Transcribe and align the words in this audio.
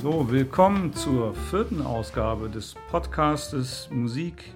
So, 0.00 0.30
willkommen 0.30 0.92
zur 0.92 1.34
vierten 1.34 1.82
Ausgabe 1.82 2.48
des 2.48 2.76
Podcastes 2.88 3.88
Musik 3.90 4.54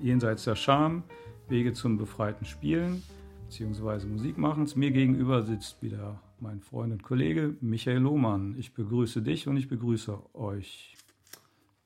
jenseits 0.00 0.44
der 0.44 0.54
Scham, 0.54 1.02
Wege 1.48 1.72
zum 1.72 1.98
befreiten 1.98 2.44
Spielen 2.44 3.02
bzw. 3.48 4.06
Musikmachens. 4.06 4.76
Mir 4.76 4.92
gegenüber 4.92 5.42
sitzt 5.42 5.82
wieder 5.82 6.22
mein 6.38 6.60
Freund 6.60 6.92
und 6.92 7.02
Kollege 7.02 7.56
Michael 7.60 7.98
Lohmann. 7.98 8.54
Ich 8.60 8.74
begrüße 8.74 9.22
dich 9.22 9.48
und 9.48 9.56
ich 9.56 9.68
begrüße 9.68 10.16
euch. 10.34 10.96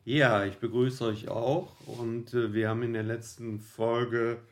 Ja, 0.05 0.45
ich 0.45 0.59
begrüße 0.59 1.07
euch 1.07 1.31
auch 1.31 1.73
und 1.87 2.35
äh, 2.35 2.53
wir 2.53 2.69
haben 2.69 2.83
in 2.83 2.93
der 2.93 3.03
letzten 3.03 3.61
Folge 3.61 4.43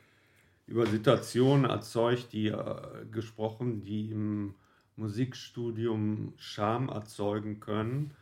über 0.66 0.86
Situationen 0.86 1.66
erzeugt, 1.66 2.32
die 2.32 2.46
äh, 2.46 2.76
gesprochen, 3.12 3.82
die 3.82 4.10
im 4.10 4.54
Musikstudium 4.96 6.32
Scham 6.38 6.88
erzeugen 6.88 7.60
können 7.60 8.14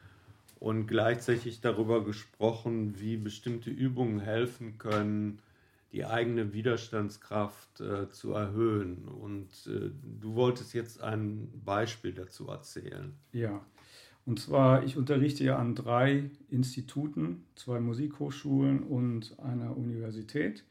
und 0.67 0.89
gleichzeitig 0.89 1.61
darüber 1.61 2.05
gesprochen, 2.05 2.99
wie 2.99 3.17
bestimmte 3.17 3.71
Übungen 3.71 4.19
helfen 4.19 4.79
können, 4.79 5.39
die 5.93 6.05
eigene 6.05 6.53
Widerstandskraft 6.53 7.81
äh, 7.81 8.11
zu 8.11 8.33
erhöhen. 8.33 9.07
Und 9.07 9.49
äh, 9.69 9.93
du 10.21 10.35
wolltest 10.35 10.75
jetzt 10.75 11.01
ein 11.01 11.53
Beispiel 11.65 12.13
dazu 12.13 12.49
erzählen. 12.49 13.13
Ja, 13.33 13.65
und 14.25 14.41
zwar, 14.41 14.83
ich 14.83 14.97
unterrichte 14.97 15.45
ja 15.45 15.57
an 15.57 15.77
drei 15.77 16.31
Instituten, 16.51 17.45
zwei 17.55 17.79
Musikhochschulen 17.79 18.83
und 18.83 19.39
einer 19.39 19.77
Universität. 19.77 20.65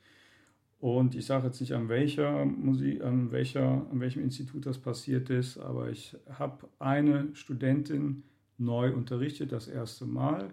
Und 0.82 1.16
ich 1.16 1.26
sage 1.26 1.48
jetzt 1.48 1.62
nicht, 1.62 1.72
an, 1.72 1.88
welcher 1.88 2.44
Musik, 2.44 3.02
an, 3.02 3.32
welcher, 3.32 3.88
an 3.90 4.02
welchem 4.02 4.24
Institut 4.24 4.66
das 4.66 4.78
passiert 4.78 5.30
ist, 5.30 5.58
aber 5.58 5.90
ich 5.90 6.18
habe 6.38 6.68
eine 6.80 7.34
Studentin 7.34 8.24
neu 8.58 8.94
unterrichtet, 8.94 9.52
das 9.52 9.68
erste 9.68 10.06
Mal. 10.06 10.52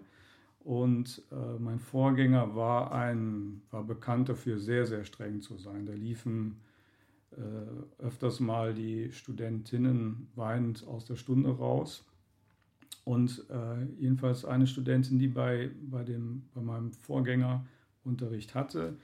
Und 0.63 1.21
äh, 1.31 1.59
mein 1.59 1.79
Vorgänger 1.79 2.55
war, 2.55 2.93
ein, 2.93 3.61
war 3.71 3.83
bekannt 3.83 4.29
dafür, 4.29 4.59
sehr, 4.59 4.85
sehr 4.85 5.03
streng 5.03 5.41
zu 5.41 5.57
sein. 5.57 5.85
Da 5.85 5.93
liefen 5.93 6.57
äh, 7.31 8.03
öfters 8.03 8.39
mal 8.39 8.73
die 8.73 9.11
Studentinnen 9.11 10.27
weinend 10.35 10.87
aus 10.87 11.05
der 11.05 11.15
Stunde 11.15 11.49
raus. 11.49 12.05
Und 13.05 13.43
äh, 13.49 13.83
jedenfalls 13.99 14.45
eine 14.45 14.67
Studentin, 14.67 15.19
die 15.19 15.27
bei, 15.27 15.69
bei, 15.89 16.03
dem, 16.03 16.43
bei 16.53 16.61
meinem 16.61 16.93
Vorgänger 16.93 17.65
Unterricht 18.05 18.55
hatte, 18.55 18.95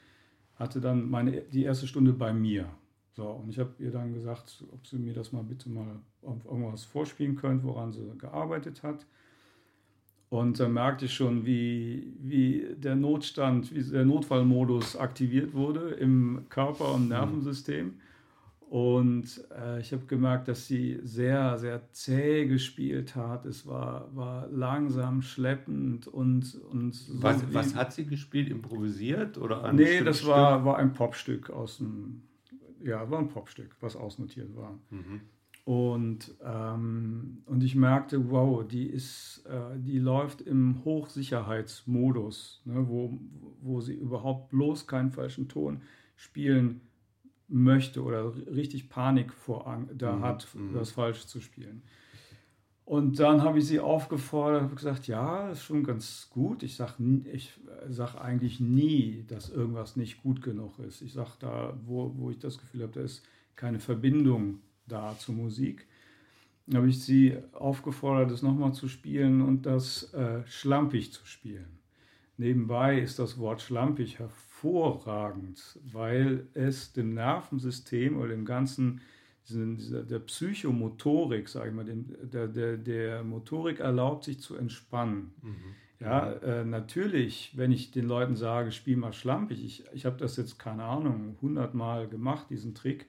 hatte 0.55 0.79
dann 0.79 1.09
meine, 1.09 1.41
die 1.41 1.63
erste 1.63 1.87
Stunde 1.87 2.13
bei 2.13 2.31
mir. 2.31 2.69
So, 3.15 3.27
und 3.27 3.49
ich 3.49 3.59
habe 3.59 3.71
ihr 3.79 3.91
dann 3.91 4.13
gesagt, 4.13 4.63
ob 4.71 4.85
sie 4.85 4.97
mir 4.97 5.13
das 5.13 5.31
mal 5.31 5.43
bitte 5.43 5.69
mal 5.69 5.99
auf 6.21 6.45
irgendwas 6.45 6.83
vorspielen 6.83 7.35
könnte, 7.35 7.65
woran 7.65 7.91
sie 7.91 8.09
gearbeitet 8.17 8.83
hat. 8.83 9.05
Und 10.29 10.59
da 10.59 10.69
merkte 10.69 11.05
ich 11.05 11.13
schon, 11.13 11.45
wie, 11.45 12.13
wie 12.19 12.75
der 12.77 12.95
Notstand, 12.95 13.73
wie 13.73 13.81
der 13.81 14.05
Notfallmodus 14.05 14.95
aktiviert 14.95 15.53
wurde 15.53 15.89
im 15.91 16.45
Körper- 16.49 16.93
und. 16.93 17.09
Nervensystem. 17.09 17.95
Und 18.69 19.43
äh, 19.59 19.79
ich 19.79 19.91
habe 19.91 20.05
gemerkt, 20.05 20.47
dass 20.47 20.67
sie 20.67 20.99
sehr, 21.01 21.57
sehr 21.57 21.91
zäh 21.91 22.45
gespielt 22.45 23.15
hat. 23.15 23.47
Es 23.47 23.65
war, 23.65 24.15
war 24.15 24.47
langsam, 24.49 25.23
schleppend 25.23 26.07
und. 26.07 26.53
und 26.69 26.93
so 26.93 27.23
was, 27.23 27.51
was 27.51 27.73
hat 27.73 27.93
sie 27.93 28.05
gespielt? 28.05 28.47
Improvisiert? 28.49 29.39
Oder 29.39 29.63
ein 29.63 29.75
nee, 29.75 30.01
das 30.01 30.23
war, 30.27 30.63
war 30.63 30.77
ein 30.77 30.93
Popstück 30.93 31.49
aus 31.49 31.77
dem. 31.79 32.21
Ja, 32.83 33.09
war 33.09 33.19
ein 33.19 33.29
Popstück, 33.29 33.75
was 33.79 33.95
ausnotiert 33.95 34.55
war. 34.55 34.79
Mhm. 34.89 35.21
Und, 35.65 36.35
ähm, 36.43 37.43
und 37.45 37.63
ich 37.63 37.75
merkte, 37.75 38.31
wow, 38.31 38.65
die, 38.67 38.87
ist, 38.87 39.45
äh, 39.45 39.77
die 39.77 39.99
läuft 39.99 40.41
im 40.41 40.83
Hochsicherheitsmodus, 40.83 42.63
ne, 42.65 42.87
wo, 42.87 43.19
wo 43.61 43.79
sie 43.79 43.93
überhaupt 43.93 44.49
bloß 44.49 44.87
keinen 44.87 45.11
falschen 45.11 45.47
Ton 45.47 45.81
spielen 46.15 46.81
möchte 47.47 48.03
oder 48.03 48.35
richtig 48.35 48.89
Panik 48.89 49.33
vor 49.33 49.85
da 49.93 50.15
mhm. 50.15 50.21
hat, 50.23 50.47
mhm. 50.55 50.73
das 50.73 50.91
falsch 50.91 51.25
zu 51.27 51.39
spielen. 51.39 51.83
Und 52.89 53.19
dann 53.19 53.43
habe 53.43 53.59
ich 53.59 53.67
sie 53.67 53.79
aufgefordert 53.79 54.63
und 54.63 54.75
gesagt, 54.75 55.05
ja, 55.05 55.51
ist 55.51 55.61
schon 55.61 55.83
ganz 55.83 56.27
gut. 56.31 56.63
Ich 56.63 56.75
sage 56.75 56.95
ich 57.31 57.53
sag 57.87 58.15
eigentlich 58.15 58.59
nie, 58.59 59.25
dass 59.27 59.51
irgendwas 59.51 59.95
nicht 59.95 60.23
gut 60.23 60.41
genug 60.41 60.79
ist. 60.79 61.03
Ich 61.03 61.13
sage 61.13 61.33
da, 61.37 61.77
wo, 61.85 62.11
wo 62.17 62.31
ich 62.31 62.39
das 62.39 62.57
Gefühl 62.57 62.81
habe, 62.81 62.93
da 62.93 63.01
ist 63.01 63.23
keine 63.55 63.79
Verbindung 63.79 64.61
da 64.87 65.15
zur 65.19 65.35
Musik. 65.35 65.85
Dann 66.65 66.77
habe 66.77 66.89
ich 66.89 66.99
sie 66.99 67.37
aufgefordert, 67.53 68.31
das 68.31 68.41
nochmal 68.41 68.73
zu 68.73 68.87
spielen 68.87 69.43
und 69.43 69.67
das 69.67 70.11
äh, 70.15 70.41
schlampig 70.47 71.13
zu 71.13 71.23
spielen. 71.27 71.77
Nebenbei 72.37 72.99
ist 72.99 73.19
das 73.19 73.37
Wort 73.37 73.61
schlampig 73.61 74.17
hervorragend, 74.17 75.77
weil 75.91 76.47
es 76.55 76.91
dem 76.91 77.13
Nervensystem 77.13 78.17
oder 78.17 78.29
dem 78.29 78.45
ganzen, 78.45 79.01
dieser, 79.47 80.03
der 80.03 80.19
Psychomotorik, 80.19 81.49
sage 81.49 81.69
ich 81.69 81.75
mal, 81.75 81.85
dem, 81.85 82.05
der, 82.29 82.47
der, 82.47 82.77
der 82.77 83.23
Motorik 83.23 83.79
erlaubt, 83.79 84.25
sich 84.25 84.39
zu 84.39 84.55
entspannen. 84.55 85.31
Mhm. 85.41 85.55
Ja, 85.99 86.31
äh, 86.31 86.63
natürlich, 86.63 87.53
wenn 87.57 87.71
ich 87.71 87.91
den 87.91 88.07
Leuten 88.07 88.35
sage, 88.35 88.71
spiel 88.71 88.95
mal 88.95 89.11
schlampig, 89.11 89.63
ich, 89.63 89.83
ich 89.93 90.05
habe 90.05 90.17
das 90.17 90.37
jetzt, 90.37 90.57
keine 90.57 90.83
Ahnung, 90.83 91.37
hundertmal 91.41 92.07
gemacht, 92.07 92.49
diesen 92.49 92.73
Trick. 92.73 93.07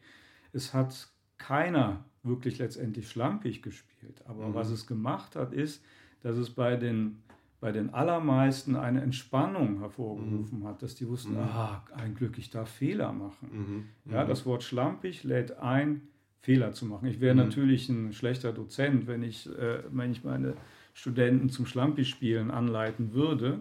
Es 0.53 0.75
hat 0.75 1.09
keiner 1.39 2.05
wirklich 2.23 2.59
letztendlich 2.59 3.09
schlampig 3.09 3.63
gespielt. 3.63 4.23
Aber 4.27 4.49
mhm. 4.49 4.55
was 4.55 4.71
es 4.71 4.87
gemacht 4.87 5.37
hat, 5.37 5.53
ist, 5.53 5.85
dass 6.23 6.37
es 6.37 6.51
bei 6.51 6.77
den 6.77 7.23
bei 7.61 7.73
den 7.73 7.93
allermeisten 7.93 8.75
eine 8.75 9.03
Entspannung 9.03 9.81
hervorgerufen 9.81 10.61
mhm. 10.61 10.65
hat, 10.65 10.83
dass 10.83 10.95
die 10.95 11.07
wussten, 11.07 11.35
mhm. 11.35 11.41
ah, 11.41 11.85
ein 11.95 12.15
Glück, 12.15 12.39
ich 12.39 12.51
darf 12.51 12.71
Fehler 12.71 13.13
machen. 13.13 13.51
Mhm. 13.53 14.13
Ja, 14.13 14.25
mhm. 14.25 14.29
das 14.29 14.47
Wort 14.47 14.63
schlampig 14.63 15.25
lädt 15.25 15.59
ein, 15.59 16.09
Fehler 16.41 16.73
zu 16.73 16.87
machen. 16.87 17.07
Ich 17.09 17.21
wäre 17.21 17.35
mhm. 17.35 17.41
natürlich 17.41 17.89
ein 17.89 18.13
schlechter 18.13 18.53
Dozent, 18.53 19.07
wenn 19.07 19.23
ich, 19.23 19.47
äh, 19.47 19.83
wenn 19.91 20.13
ich 20.13 20.25
meine 20.25 20.55
Studenten 20.95 21.51
zum 21.51 21.67
Schlampig-Spielen 21.67 22.51
anleiten 22.51 23.13
würde. 23.13 23.61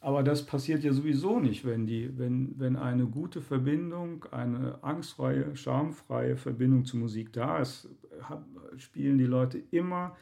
Aber 0.00 0.22
das 0.22 0.46
passiert 0.46 0.84
ja 0.84 0.92
sowieso 0.92 1.40
nicht, 1.40 1.64
wenn, 1.64 1.86
die, 1.86 2.16
wenn, 2.16 2.54
wenn 2.58 2.76
eine 2.76 3.06
gute 3.06 3.40
Verbindung, 3.40 4.24
eine 4.30 4.82
angstfreie, 4.82 5.56
schamfreie 5.56 6.36
Verbindung 6.36 6.84
zur 6.84 7.00
Musik 7.00 7.32
da 7.32 7.58
ist, 7.58 7.88
spielen 8.76 9.18
die 9.18 9.24
Leute 9.24 9.60
immer 9.70 10.16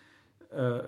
äh, 0.51 0.81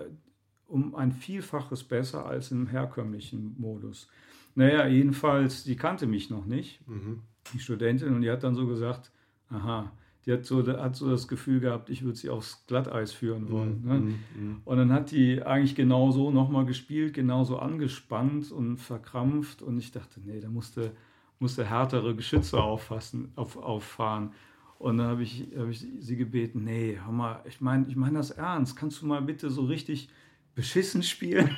um 0.67 0.95
ein 0.95 1.11
Vielfaches 1.11 1.83
besser 1.83 2.25
als 2.25 2.51
im 2.51 2.67
herkömmlichen 2.67 3.55
Modus. 3.59 4.09
Naja, 4.55 4.87
jedenfalls, 4.87 5.63
die 5.63 5.75
kannte 5.75 6.07
mich 6.07 6.29
noch 6.29 6.45
nicht, 6.45 6.85
mhm. 6.87 7.21
die 7.53 7.59
Studentin, 7.59 8.13
und 8.15 8.21
die 8.21 8.31
hat 8.31 8.43
dann 8.43 8.55
so 8.55 8.67
gesagt, 8.67 9.11
aha, 9.49 9.91
die 10.25 10.33
hat 10.33 10.45
so, 10.45 10.65
hat 10.65 10.95
so 10.95 11.09
das 11.09 11.27
Gefühl 11.27 11.59
gehabt, 11.59 11.89
ich 11.89 12.03
würde 12.03 12.17
sie 12.17 12.29
aufs 12.29 12.65
Glatteis 12.67 13.11
führen 13.11 13.45
mhm, 13.45 13.51
wollen. 13.51 13.81
Ne? 13.83 13.93
Mhm. 13.93 14.07
Ne? 14.07 14.55
Und 14.65 14.77
dann 14.77 14.91
hat 14.91 15.11
die 15.11 15.41
eigentlich 15.41 15.75
genau 15.75 16.11
so 16.11 16.31
nochmal 16.31 16.65
gespielt, 16.65 17.13
genauso 17.13 17.57
angespannt 17.57 18.51
und 18.51 18.77
verkrampft. 18.77 19.61
Und 19.61 19.77
ich 19.77 19.91
dachte, 19.91 20.19
nee, 20.23 20.39
da 20.39 20.49
musste, 20.49 20.91
musste 21.39 21.65
härtere 21.65 22.15
Geschütze 22.15 22.61
auffassen, 22.61 23.31
auf, 23.35 23.57
auffahren. 23.57 24.31
Und 24.77 24.97
dann 24.97 25.07
habe 25.07 25.23
ich, 25.23 25.47
hab 25.57 25.69
ich 25.69 25.85
sie 25.99 26.15
gebeten, 26.15 26.63
nee, 26.63 26.97
hör 27.03 27.11
mal, 27.11 27.41
ich 27.45 27.59
meine 27.59 27.85
ich 27.87 27.95
mein 27.95 28.13
das 28.13 28.31
ernst, 28.31 28.77
kannst 28.77 29.01
du 29.01 29.05
mal 29.05 29.21
bitte 29.21 29.49
so 29.49 29.65
richtig 29.65 30.09
beschissen 30.59 31.03
spielen. 31.03 31.49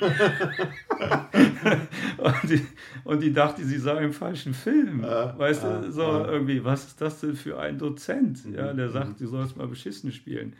und, 2.18 2.34
die, 2.44 2.64
und, 3.02 3.20
die, 3.20 3.32
dachte, 3.32 3.64
sie 3.64 3.78
sei 3.78 4.04
im 4.04 4.12
falschen 4.12 4.54
Film. 4.54 5.02
Ja, 5.02 5.36
weißt 5.36 5.64
ja, 5.64 5.80
du, 5.80 5.90
so 5.90 6.02
ja. 6.02 6.28
irgendwie, 6.28 6.64
was 6.64 6.86
ist 6.86 7.00
das 7.00 7.18
denn 7.18 7.34
für 7.34 7.58
ein 7.58 7.78
Dozent, 7.78 8.46
mhm, 8.46 8.54
ja, 8.54 8.72
der 8.72 8.90
sagt, 8.90 9.08
mhm. 9.08 9.16
du 9.18 9.26
sollst 9.26 9.56
mal 9.56 9.66
beschissen 9.66 10.12
spielen. 10.12 10.54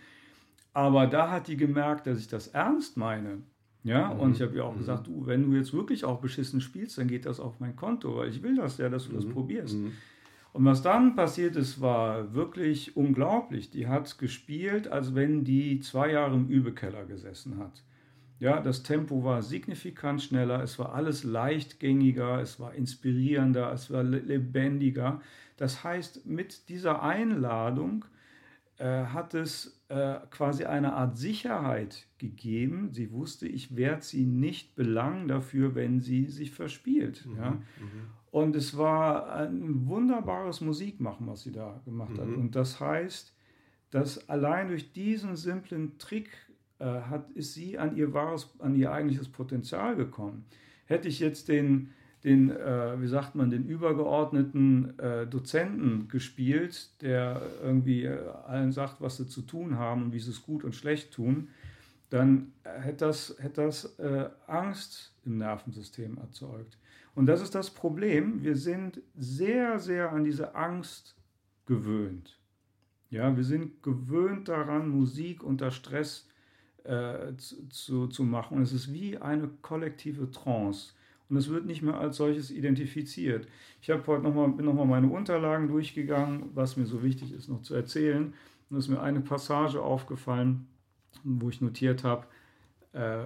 Aber 0.72 1.06
da 1.06 1.30
hat 1.30 1.46
die 1.46 1.56
gemerkt, 1.56 2.08
dass 2.08 2.18
ich 2.18 2.26
das 2.26 2.48
ernst 2.48 2.96
meine. 2.96 3.42
Ja, 3.84 4.12
mhm. 4.12 4.20
und 4.20 4.32
ich 4.34 4.42
habe 4.42 4.56
ihr 4.56 4.64
auch 4.64 4.74
mhm. 4.74 4.78
gesagt, 4.78 5.06
du, 5.06 5.24
wenn 5.24 5.48
du 5.48 5.56
jetzt 5.56 5.72
wirklich 5.72 6.04
auch 6.04 6.20
beschissen 6.20 6.60
spielst, 6.60 6.98
dann 6.98 7.06
geht 7.06 7.26
das 7.26 7.38
auf 7.38 7.60
mein 7.60 7.76
Konto, 7.76 8.16
weil 8.16 8.28
ich 8.28 8.42
will 8.42 8.56
das 8.56 8.76
ja, 8.78 8.88
dass 8.88 9.06
du 9.06 9.14
das 9.14 9.24
mhm. 9.24 9.30
probierst. 9.30 9.76
Mhm. 9.76 9.92
Und 10.52 10.64
was 10.64 10.82
dann 10.82 11.14
passiert 11.14 11.54
ist, 11.54 11.80
war 11.80 12.34
wirklich 12.34 12.96
unglaublich. 12.96 13.70
Die 13.70 13.86
hat 13.86 14.18
gespielt, 14.18 14.88
als 14.88 15.14
wenn 15.14 15.44
die 15.44 15.78
zwei 15.78 16.10
Jahre 16.10 16.34
im 16.34 16.48
Übekeller 16.48 17.04
gesessen 17.04 17.58
hat. 17.58 17.84
Ja, 18.42 18.60
das 18.60 18.82
Tempo 18.82 19.22
war 19.22 19.40
signifikant 19.40 20.20
schneller, 20.20 20.64
es 20.64 20.76
war 20.76 20.96
alles 20.96 21.22
leichtgängiger, 21.22 22.40
es 22.40 22.58
war 22.58 22.74
inspirierender, 22.74 23.72
es 23.72 23.88
war 23.88 24.02
lebendiger. 24.02 25.20
Das 25.56 25.84
heißt, 25.84 26.26
mit 26.26 26.68
dieser 26.68 27.04
Einladung 27.04 28.04
äh, 28.78 29.04
hat 29.04 29.34
es 29.34 29.80
äh, 29.90 30.16
quasi 30.32 30.64
eine 30.64 30.94
Art 30.94 31.16
Sicherheit 31.16 32.08
gegeben. 32.18 32.88
Sie 32.90 33.12
wusste, 33.12 33.46
ich 33.46 33.76
werde 33.76 34.02
sie 34.02 34.26
nicht 34.26 34.74
belangen 34.74 35.28
dafür, 35.28 35.76
wenn 35.76 36.00
sie 36.00 36.26
sich 36.26 36.50
verspielt. 36.50 37.24
Mhm, 37.24 37.36
ja? 37.36 37.50
Mhm. 37.52 37.62
Und 38.32 38.56
es 38.56 38.76
war 38.76 39.36
ein 39.36 39.86
wunderbares 39.86 40.60
Musikmachen, 40.60 41.28
was 41.28 41.42
sie 41.42 41.52
da 41.52 41.80
gemacht 41.84 42.14
mhm. 42.14 42.20
hat. 42.20 42.26
Und 42.26 42.56
das 42.56 42.80
heißt, 42.80 43.36
dass 43.90 44.28
allein 44.28 44.66
durch 44.66 44.92
diesen 44.92 45.36
simplen 45.36 45.96
Trick 45.98 46.30
hat, 46.84 47.30
ist 47.32 47.54
sie 47.54 47.78
an 47.78 47.96
ihr 47.96 48.12
wahres, 48.12 48.54
an 48.58 48.74
ihr 48.74 48.92
eigentliches 48.92 49.28
Potenzial 49.28 49.96
gekommen. 49.96 50.44
Hätte 50.86 51.08
ich 51.08 51.20
jetzt 51.20 51.48
den, 51.48 51.90
den 52.24 52.50
äh, 52.50 53.00
wie 53.00 53.06
sagt 53.06 53.34
man, 53.34 53.50
den 53.50 53.64
übergeordneten 53.66 54.98
äh, 54.98 55.26
Dozenten 55.26 56.08
gespielt, 56.08 56.90
der 57.02 57.42
irgendwie 57.62 58.04
äh, 58.04 58.18
allen 58.46 58.72
sagt, 58.72 59.00
was 59.00 59.16
sie 59.16 59.26
zu 59.26 59.42
tun 59.42 59.78
haben 59.78 60.04
und 60.04 60.12
wie 60.12 60.20
sie 60.20 60.30
es 60.30 60.42
gut 60.42 60.64
und 60.64 60.74
schlecht 60.74 61.12
tun, 61.12 61.48
dann 62.10 62.52
hätte 62.62 63.06
das, 63.06 63.36
hätte 63.38 63.62
das 63.62 63.98
äh, 63.98 64.28
Angst 64.46 65.14
im 65.24 65.38
Nervensystem 65.38 66.18
erzeugt. 66.18 66.76
Und 67.14 67.26
das 67.26 67.40
ist 67.40 67.54
das 67.54 67.70
Problem. 67.70 68.42
Wir 68.42 68.56
sind 68.56 69.00
sehr, 69.16 69.78
sehr 69.78 70.12
an 70.12 70.24
diese 70.24 70.54
Angst 70.54 71.14
gewöhnt. 71.66 72.38
Ja, 73.10 73.36
wir 73.36 73.44
sind 73.44 73.82
gewöhnt 73.82 74.48
daran, 74.48 74.88
Musik 74.88 75.42
unter 75.42 75.70
Stress 75.70 76.28
äh, 76.84 77.36
zu, 77.36 78.06
zu 78.08 78.24
machen. 78.24 78.56
Und 78.56 78.62
es 78.62 78.72
ist 78.72 78.92
wie 78.92 79.18
eine 79.18 79.48
kollektive 79.62 80.30
Trance. 80.30 80.92
Und 81.28 81.36
es 81.36 81.48
wird 81.48 81.64
nicht 81.64 81.82
mehr 81.82 81.98
als 81.98 82.18
solches 82.18 82.50
identifiziert. 82.50 83.48
Ich 83.80 83.90
habe 83.90 84.06
heute 84.06 84.24
noch 84.24 84.34
nochmal 84.58 84.86
meine 84.86 85.08
Unterlagen 85.08 85.68
durchgegangen, 85.68 86.50
was 86.54 86.76
mir 86.76 86.84
so 86.84 87.02
wichtig 87.02 87.32
ist, 87.32 87.48
noch 87.48 87.62
zu 87.62 87.74
erzählen. 87.74 88.34
Und 88.68 88.76
es 88.76 88.84
ist 88.84 88.90
mir 88.90 89.00
eine 89.00 89.20
Passage 89.20 89.80
aufgefallen, 89.82 90.66
wo 91.24 91.48
ich 91.48 91.60
notiert 91.60 92.04
habe, 92.04 92.26
äh, 92.92 93.24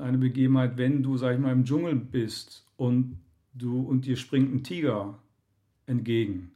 eine 0.00 0.18
Begebenheit, 0.18 0.76
wenn 0.76 1.02
du, 1.02 1.16
sag 1.16 1.34
ich 1.34 1.40
mal, 1.40 1.52
im 1.52 1.64
Dschungel 1.64 1.94
bist 1.94 2.66
und, 2.76 3.18
du, 3.54 3.80
und 3.80 4.06
dir 4.06 4.16
springt 4.16 4.52
ein 4.52 4.64
Tiger 4.64 5.18
entgegen, 5.86 6.50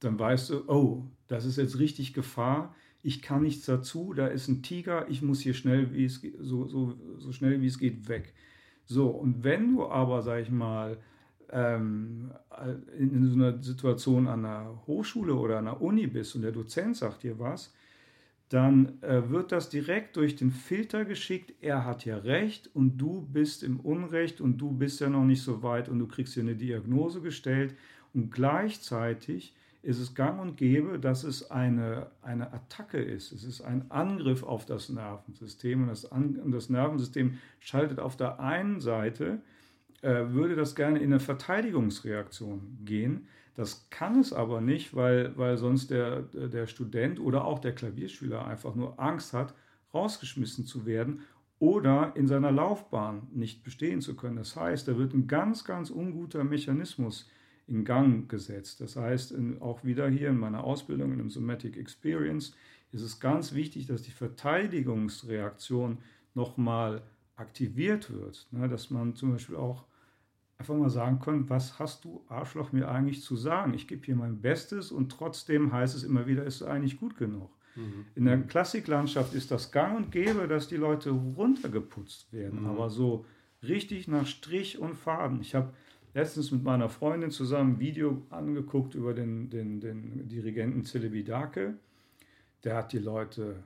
dann 0.00 0.18
weißt 0.18 0.50
du, 0.50 0.68
oh, 0.68 1.04
das 1.28 1.44
ist 1.44 1.58
jetzt 1.58 1.78
richtig 1.78 2.14
Gefahr, 2.14 2.74
ich 3.02 3.20
kann 3.20 3.42
nichts 3.42 3.66
dazu, 3.66 4.14
da 4.14 4.28
ist 4.28 4.48
ein 4.48 4.62
Tiger, 4.62 5.08
ich 5.08 5.22
muss 5.22 5.40
hier 5.40 5.54
schnell, 5.54 5.92
wie 5.92 6.04
es, 6.04 6.22
so, 6.38 6.66
so, 6.66 6.96
so 7.18 7.32
schnell 7.32 7.60
wie 7.60 7.66
es 7.66 7.78
geht, 7.78 8.08
weg. 8.08 8.32
So, 8.84 9.08
und 9.08 9.42
wenn 9.44 9.74
du 9.74 9.88
aber, 9.88 10.22
sag 10.22 10.42
ich 10.42 10.50
mal, 10.50 10.98
ähm, 11.50 12.30
in, 12.98 13.10
in 13.10 13.26
so 13.26 13.34
einer 13.34 13.62
Situation 13.62 14.26
an 14.26 14.44
einer 14.44 14.82
Hochschule 14.86 15.34
oder 15.34 15.58
an 15.58 15.68
einer 15.68 15.82
Uni 15.82 16.06
bist 16.06 16.34
und 16.34 16.42
der 16.42 16.52
Dozent 16.52 16.96
sagt 16.96 17.24
dir 17.24 17.38
was, 17.38 17.74
dann 18.48 19.02
äh, 19.02 19.30
wird 19.30 19.50
das 19.50 19.70
direkt 19.70 20.16
durch 20.16 20.36
den 20.36 20.50
Filter 20.50 21.04
geschickt, 21.04 21.54
er 21.60 21.84
hat 21.84 22.04
ja 22.04 22.18
recht 22.18 22.70
und 22.74 22.98
du 22.98 23.22
bist 23.22 23.62
im 23.62 23.80
Unrecht 23.80 24.40
und 24.40 24.58
du 24.58 24.72
bist 24.72 25.00
ja 25.00 25.08
noch 25.08 25.24
nicht 25.24 25.42
so 25.42 25.62
weit 25.62 25.88
und 25.88 25.98
du 25.98 26.06
kriegst 26.06 26.36
dir 26.36 26.42
eine 26.42 26.54
Diagnose 26.54 27.20
gestellt 27.20 27.74
und 28.12 28.30
gleichzeitig 28.30 29.54
ist 29.82 29.98
es 29.98 30.14
gang 30.14 30.40
und 30.40 30.56
gäbe, 30.56 30.98
dass 30.98 31.24
es 31.24 31.50
eine, 31.50 32.06
eine 32.22 32.52
Attacke 32.52 32.98
ist. 32.98 33.32
Es 33.32 33.42
ist 33.42 33.62
ein 33.62 33.90
Angriff 33.90 34.44
auf 34.44 34.64
das 34.64 34.88
Nervensystem 34.88 35.82
und 35.82 35.88
das, 35.88 36.04
und 36.04 36.52
das 36.52 36.70
Nervensystem 36.70 37.38
schaltet 37.58 37.98
auf 37.98 38.16
der 38.16 38.38
einen 38.38 38.80
Seite, 38.80 39.42
äh, 40.02 40.28
würde 40.28 40.54
das 40.54 40.76
gerne 40.76 40.98
in 40.98 41.06
eine 41.06 41.20
Verteidigungsreaktion 41.20 42.78
gehen. 42.84 43.26
Das 43.54 43.90
kann 43.90 44.20
es 44.20 44.32
aber 44.32 44.60
nicht, 44.60 44.94
weil, 44.94 45.36
weil 45.36 45.58
sonst 45.58 45.90
der, 45.90 46.22
der 46.22 46.66
Student 46.68 47.18
oder 47.20 47.44
auch 47.44 47.58
der 47.58 47.74
Klavierschüler 47.74 48.46
einfach 48.46 48.74
nur 48.74 48.98
Angst 49.00 49.32
hat, 49.32 49.52
rausgeschmissen 49.92 50.64
zu 50.64 50.86
werden 50.86 51.22
oder 51.58 52.12
in 52.14 52.26
seiner 52.26 52.50
Laufbahn 52.50 53.28
nicht 53.32 53.62
bestehen 53.62 54.00
zu 54.00 54.16
können. 54.16 54.36
Das 54.36 54.56
heißt, 54.56 54.88
da 54.88 54.96
wird 54.96 55.12
ein 55.12 55.26
ganz, 55.26 55.64
ganz 55.64 55.90
unguter 55.90 56.44
Mechanismus 56.44 57.28
in 57.72 57.84
Gang 57.84 58.28
gesetzt. 58.28 58.80
Das 58.80 58.96
heißt, 58.96 59.32
in, 59.32 59.60
auch 59.60 59.82
wieder 59.82 60.08
hier 60.08 60.28
in 60.28 60.38
meiner 60.38 60.62
Ausbildung 60.62 61.12
in 61.12 61.20
einem 61.20 61.30
Somatic 61.30 61.76
Experience 61.76 62.54
ist 62.92 63.02
es 63.02 63.18
ganz 63.18 63.54
wichtig, 63.54 63.86
dass 63.86 64.02
die 64.02 64.10
Verteidigungsreaktion 64.10 65.98
nochmal 66.34 67.02
aktiviert 67.36 68.12
wird. 68.12 68.46
Ne? 68.50 68.68
Dass 68.68 68.90
man 68.90 69.16
zum 69.16 69.32
Beispiel 69.32 69.56
auch 69.56 69.84
einfach 70.58 70.74
mal 70.74 70.90
sagen 70.90 71.18
kann, 71.18 71.48
was 71.48 71.78
hast 71.78 72.04
du 72.04 72.22
Arschloch 72.28 72.72
mir 72.72 72.88
eigentlich 72.88 73.22
zu 73.22 73.36
sagen? 73.36 73.72
Ich 73.74 73.88
gebe 73.88 74.04
hier 74.04 74.16
mein 74.16 74.42
Bestes 74.42 74.92
und 74.92 75.10
trotzdem 75.10 75.72
heißt 75.72 75.96
es 75.96 76.04
immer 76.04 76.26
wieder, 76.26 76.44
ist 76.44 76.56
es 76.56 76.62
eigentlich 76.62 77.00
gut 77.00 77.16
genug. 77.16 77.50
Mhm. 77.74 78.04
In 78.14 78.26
der 78.26 78.38
Klassiklandschaft 78.42 79.32
ist 79.32 79.50
das 79.50 79.72
gang 79.72 79.96
und 79.96 80.12
gäbe, 80.12 80.46
dass 80.46 80.68
die 80.68 80.76
Leute 80.76 81.10
runtergeputzt 81.10 82.32
werden, 82.32 82.60
mhm. 82.60 82.66
aber 82.66 82.90
so 82.90 83.24
richtig 83.62 84.08
nach 84.08 84.26
Strich 84.26 84.78
und 84.78 84.94
Faden. 84.94 85.40
Ich 85.40 85.54
habe 85.54 85.72
letztens 86.14 86.50
mit 86.50 86.62
meiner 86.62 86.88
Freundin 86.88 87.30
zusammen 87.30 87.74
ein 87.74 87.80
Video 87.80 88.22
angeguckt 88.30 88.94
über 88.94 89.14
den, 89.14 89.50
den, 89.50 89.80
den 89.80 90.28
Dirigenten 90.28 90.84
Celebidake. 90.84 91.74
Der 92.64 92.76
hat 92.76 92.92
die 92.92 92.98
Leute 92.98 93.62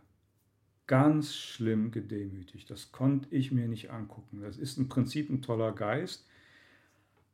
ganz 0.87 1.35
schlimm 1.35 1.91
gedemütigt. 1.91 2.71
Das 2.71 2.93
konnte 2.93 3.35
ich 3.35 3.53
mir 3.53 3.69
nicht 3.69 3.91
angucken. 3.91 4.41
Das 4.41 4.57
ist 4.57 4.79
im 4.79 4.89
Prinzip 4.89 5.31
ein 5.31 5.43
toller 5.43 5.73
Geist. 5.73 6.25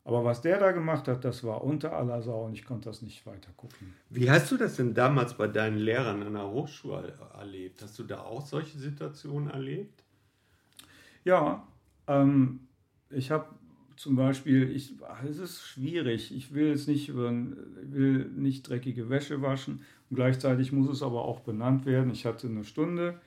Aber 0.04 0.24
was 0.24 0.40
der 0.40 0.58
da 0.58 0.72
gemacht 0.72 1.06
hat, 1.06 1.24
das 1.24 1.44
war 1.44 1.62
unter 1.62 1.92
aller 1.92 2.22
Sau 2.22 2.46
und 2.46 2.54
ich 2.54 2.64
konnte 2.64 2.88
das 2.88 3.02
nicht 3.02 3.24
weiter 3.24 3.50
gucken. 3.56 3.94
Wie 4.10 4.28
hast 4.28 4.50
du 4.50 4.56
das 4.56 4.74
denn 4.76 4.94
damals 4.94 5.34
bei 5.34 5.46
deinen 5.46 5.78
Lehrern 5.78 6.24
an 6.24 6.32
der 6.32 6.50
Hochschule 6.50 7.16
erlebt? 7.38 7.82
Hast 7.82 7.98
du 8.00 8.02
da 8.02 8.22
auch 8.22 8.44
solche 8.44 8.78
Situationen 8.78 9.50
erlebt? 9.50 10.02
Ja, 11.22 11.68
ähm, 12.08 12.66
ich 13.10 13.30
habe 13.30 13.46
zum 13.96 14.16
Beispiel, 14.16 14.70
ich, 14.70 14.94
es 15.28 15.38
ist 15.38 15.62
schwierig. 15.62 16.34
Ich 16.34 16.54
will 16.54 16.68
jetzt 16.68 16.88
nicht 16.88 17.08
über, 17.08 17.30
will 17.30 18.30
nicht 18.36 18.68
dreckige 18.68 19.08
Wäsche 19.10 19.42
waschen 19.42 19.80
und 20.10 20.16
gleichzeitig 20.16 20.72
muss 20.72 20.88
es 20.88 21.02
aber 21.02 21.24
auch 21.24 21.40
benannt 21.40 21.86
werden. 21.86 22.10
Ich 22.10 22.26
hatte 22.26 22.46
eine 22.48 22.64
Stunde 22.64 23.20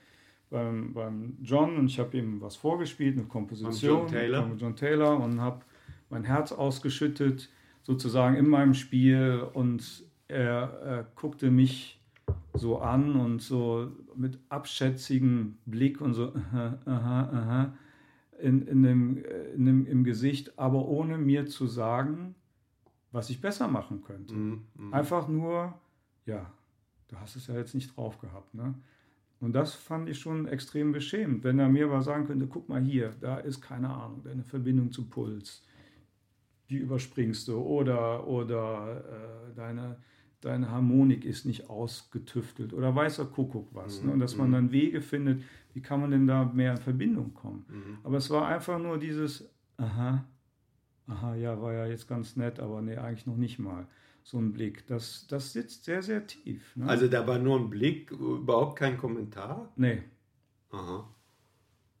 beim, 0.50 0.92
beim 0.92 1.36
John 1.42 1.76
und 1.76 1.86
ich 1.86 1.98
habe 1.98 2.16
ihm 2.16 2.40
was 2.40 2.56
vorgespielt, 2.56 3.16
eine 3.16 3.26
Komposition 3.26 4.00
John 4.00 4.08
Taylor. 4.08 4.46
mit 4.46 4.60
John 4.60 4.76
Taylor 4.76 5.20
und 5.20 5.40
habe 5.40 5.60
mein 6.10 6.24
Herz 6.24 6.52
ausgeschüttet 6.52 7.48
sozusagen 7.82 8.36
in 8.36 8.48
meinem 8.48 8.74
Spiel 8.74 9.46
und 9.54 10.04
er, 10.28 10.80
er 10.84 11.06
guckte 11.14 11.50
mich 11.50 12.00
so 12.54 12.78
an 12.78 13.16
und 13.16 13.42
so 13.42 13.90
mit 14.14 14.38
abschätzigem 14.48 15.58
Blick 15.66 16.00
und 16.00 16.14
so 16.14 16.32
aha, 16.52 16.78
aha, 16.84 17.20
aha 17.32 17.74
in, 18.40 18.66
in 18.66 18.82
dem, 18.82 19.24
in 19.54 19.66
dem, 19.66 19.86
im 19.86 20.04
Gesicht, 20.04 20.58
aber 20.58 20.86
ohne 20.86 21.18
mir 21.18 21.46
zu 21.46 21.66
sagen, 21.66 22.34
was 23.12 23.30
ich 23.30 23.40
besser 23.40 23.68
machen 23.68 24.02
könnte. 24.02 24.34
Mm, 24.34 24.66
mm. 24.74 24.94
Einfach 24.94 25.28
nur, 25.28 25.74
ja, 26.26 26.52
du 27.08 27.16
hast 27.16 27.36
es 27.36 27.46
ja 27.46 27.54
jetzt 27.54 27.74
nicht 27.74 27.96
drauf 27.96 28.18
gehabt. 28.18 28.54
Ne? 28.54 28.74
Und 29.40 29.52
das 29.52 29.74
fand 29.74 30.08
ich 30.08 30.18
schon 30.18 30.48
extrem 30.48 30.92
beschämend, 30.92 31.44
wenn 31.44 31.58
er 31.58 31.68
mir 31.68 31.86
mal 31.86 32.02
sagen 32.02 32.26
könnte, 32.26 32.46
guck 32.46 32.68
mal 32.68 32.82
hier, 32.82 33.14
da 33.20 33.38
ist 33.38 33.60
keine 33.60 33.90
Ahnung, 33.90 34.22
deine 34.24 34.44
Verbindung 34.44 34.90
zu 34.90 35.08
Puls, 35.08 35.62
die 36.68 36.76
überspringst 36.76 37.48
du 37.48 37.58
oder, 37.58 38.26
oder 38.26 39.04
äh, 39.50 39.54
deine, 39.54 39.98
deine 40.40 40.70
Harmonik 40.70 41.24
ist 41.24 41.44
nicht 41.44 41.68
ausgetüftelt 41.68 42.72
oder 42.72 42.94
weißer 42.94 43.26
Kuckuck 43.26 43.68
was. 43.72 44.00
Mhm. 44.00 44.06
Ne? 44.06 44.12
Und 44.14 44.20
dass 44.20 44.36
man 44.36 44.48
mhm. 44.48 44.52
dann 44.52 44.72
Wege 44.72 45.00
findet, 45.00 45.42
wie 45.76 45.82
kann 45.82 46.00
man 46.00 46.10
denn 46.10 46.26
da 46.26 46.46
mehr 46.46 46.72
in 46.72 46.78
Verbindung 46.78 47.34
kommen. 47.34 47.66
Mhm. 47.68 47.98
Aber 48.02 48.16
es 48.16 48.30
war 48.30 48.48
einfach 48.48 48.78
nur 48.78 48.98
dieses, 48.98 49.46
aha, 49.76 50.24
aha, 51.06 51.34
ja, 51.34 51.60
war 51.60 51.74
ja 51.74 51.84
jetzt 51.84 52.08
ganz 52.08 52.34
nett, 52.34 52.60
aber 52.60 52.80
nee, 52.80 52.96
eigentlich 52.96 53.26
noch 53.26 53.36
nicht 53.36 53.58
mal. 53.58 53.86
So 54.22 54.38
ein 54.38 54.54
Blick, 54.54 54.86
das, 54.86 55.26
das 55.28 55.52
sitzt 55.52 55.84
sehr, 55.84 56.02
sehr 56.02 56.26
tief. 56.26 56.74
Ne? 56.76 56.88
Also 56.88 57.08
da 57.08 57.26
war 57.26 57.38
nur 57.38 57.60
ein 57.60 57.68
Blick, 57.68 58.10
überhaupt 58.10 58.78
kein 58.78 58.96
Kommentar? 58.96 59.70
Nee. 59.76 60.02
Aha. 60.70 61.06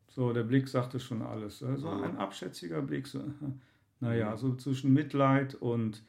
So, 0.08 0.32
der 0.32 0.44
Blick 0.44 0.68
sagte 0.68 0.98
schon 0.98 1.20
alles. 1.20 1.62
Also 1.62 1.90
aha. 1.90 2.02
ein 2.02 2.16
abschätziger 2.16 2.80
Blick, 2.80 3.06
so, 3.06 3.22
naja, 4.00 4.30
mhm. 4.30 4.36
so 4.38 4.54
zwischen 4.54 4.94
Mitleid 4.94 5.54
und 5.54 6.02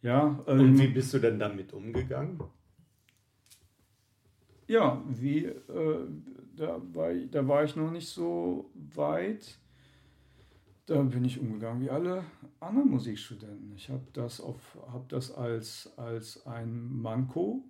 ja. 0.00 0.44
Ähm, 0.46 0.60
Und 0.60 0.78
wie 0.78 0.86
bist 0.86 1.12
du 1.12 1.18
denn 1.18 1.40
damit 1.40 1.72
umgegangen? 1.72 2.38
Ja, 4.72 5.04
wie, 5.06 5.44
äh, 5.44 6.06
da, 6.56 6.80
war 6.94 7.12
ich, 7.12 7.30
da 7.30 7.46
war 7.46 7.62
ich 7.62 7.76
noch 7.76 7.90
nicht 7.90 8.08
so 8.08 8.70
weit. 8.94 9.58
Da 10.86 11.02
bin 11.02 11.26
ich 11.26 11.38
umgegangen 11.38 11.82
wie 11.82 11.90
alle 11.90 12.24
anderen 12.58 12.88
Musikstudenten. 12.88 13.74
Ich 13.76 13.90
habe 13.90 14.06
das, 14.14 14.42
hab 14.90 15.10
das 15.10 15.30
als, 15.30 15.92
als 15.98 16.46
ein 16.46 16.90
Manko 16.90 17.62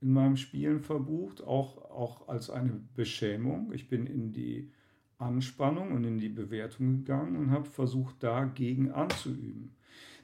in 0.00 0.14
meinem 0.14 0.38
Spielen 0.38 0.80
verbucht, 0.80 1.42
auch, 1.42 1.90
auch 1.90 2.26
als 2.26 2.48
eine 2.48 2.80
Beschämung. 2.94 3.70
Ich 3.74 3.90
bin 3.90 4.06
in 4.06 4.32
die 4.32 4.72
Anspannung 5.18 5.92
und 5.92 6.04
in 6.04 6.16
die 6.16 6.30
Bewertung 6.30 7.04
gegangen 7.04 7.36
und 7.36 7.50
habe 7.50 7.68
versucht, 7.68 8.22
dagegen 8.22 8.92
anzuüben. 8.92 9.76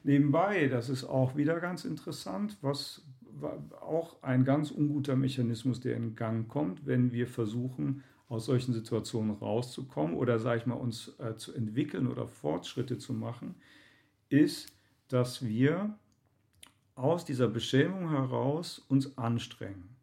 Nebenbei, 0.03 0.67
das 0.67 0.89
ist 0.89 1.03
auch 1.03 1.35
wieder 1.35 1.59
ganz 1.59 1.85
interessant, 1.85 2.57
was 2.61 3.05
auch 3.81 4.21
ein 4.21 4.43
ganz 4.45 4.71
unguter 4.71 5.15
Mechanismus, 5.15 5.79
der 5.79 5.95
in 5.95 6.15
Gang 6.15 6.47
kommt, 6.47 6.85
wenn 6.85 7.11
wir 7.11 7.27
versuchen, 7.27 8.03
aus 8.29 8.45
solchen 8.45 8.73
Situationen 8.73 9.31
rauszukommen 9.31 10.15
oder, 10.15 10.39
sage 10.39 10.61
ich 10.61 10.65
mal, 10.65 10.75
uns 10.75 11.13
äh, 11.19 11.35
zu 11.35 11.53
entwickeln 11.53 12.07
oder 12.07 12.27
Fortschritte 12.27 12.97
zu 12.97 13.13
machen, 13.13 13.55
ist, 14.29 14.73
dass 15.07 15.45
wir 15.45 15.97
aus 16.95 17.25
dieser 17.25 17.47
Beschämung 17.47 18.09
heraus 18.09 18.79
uns 18.79 19.17
anstrengen. 19.17 19.95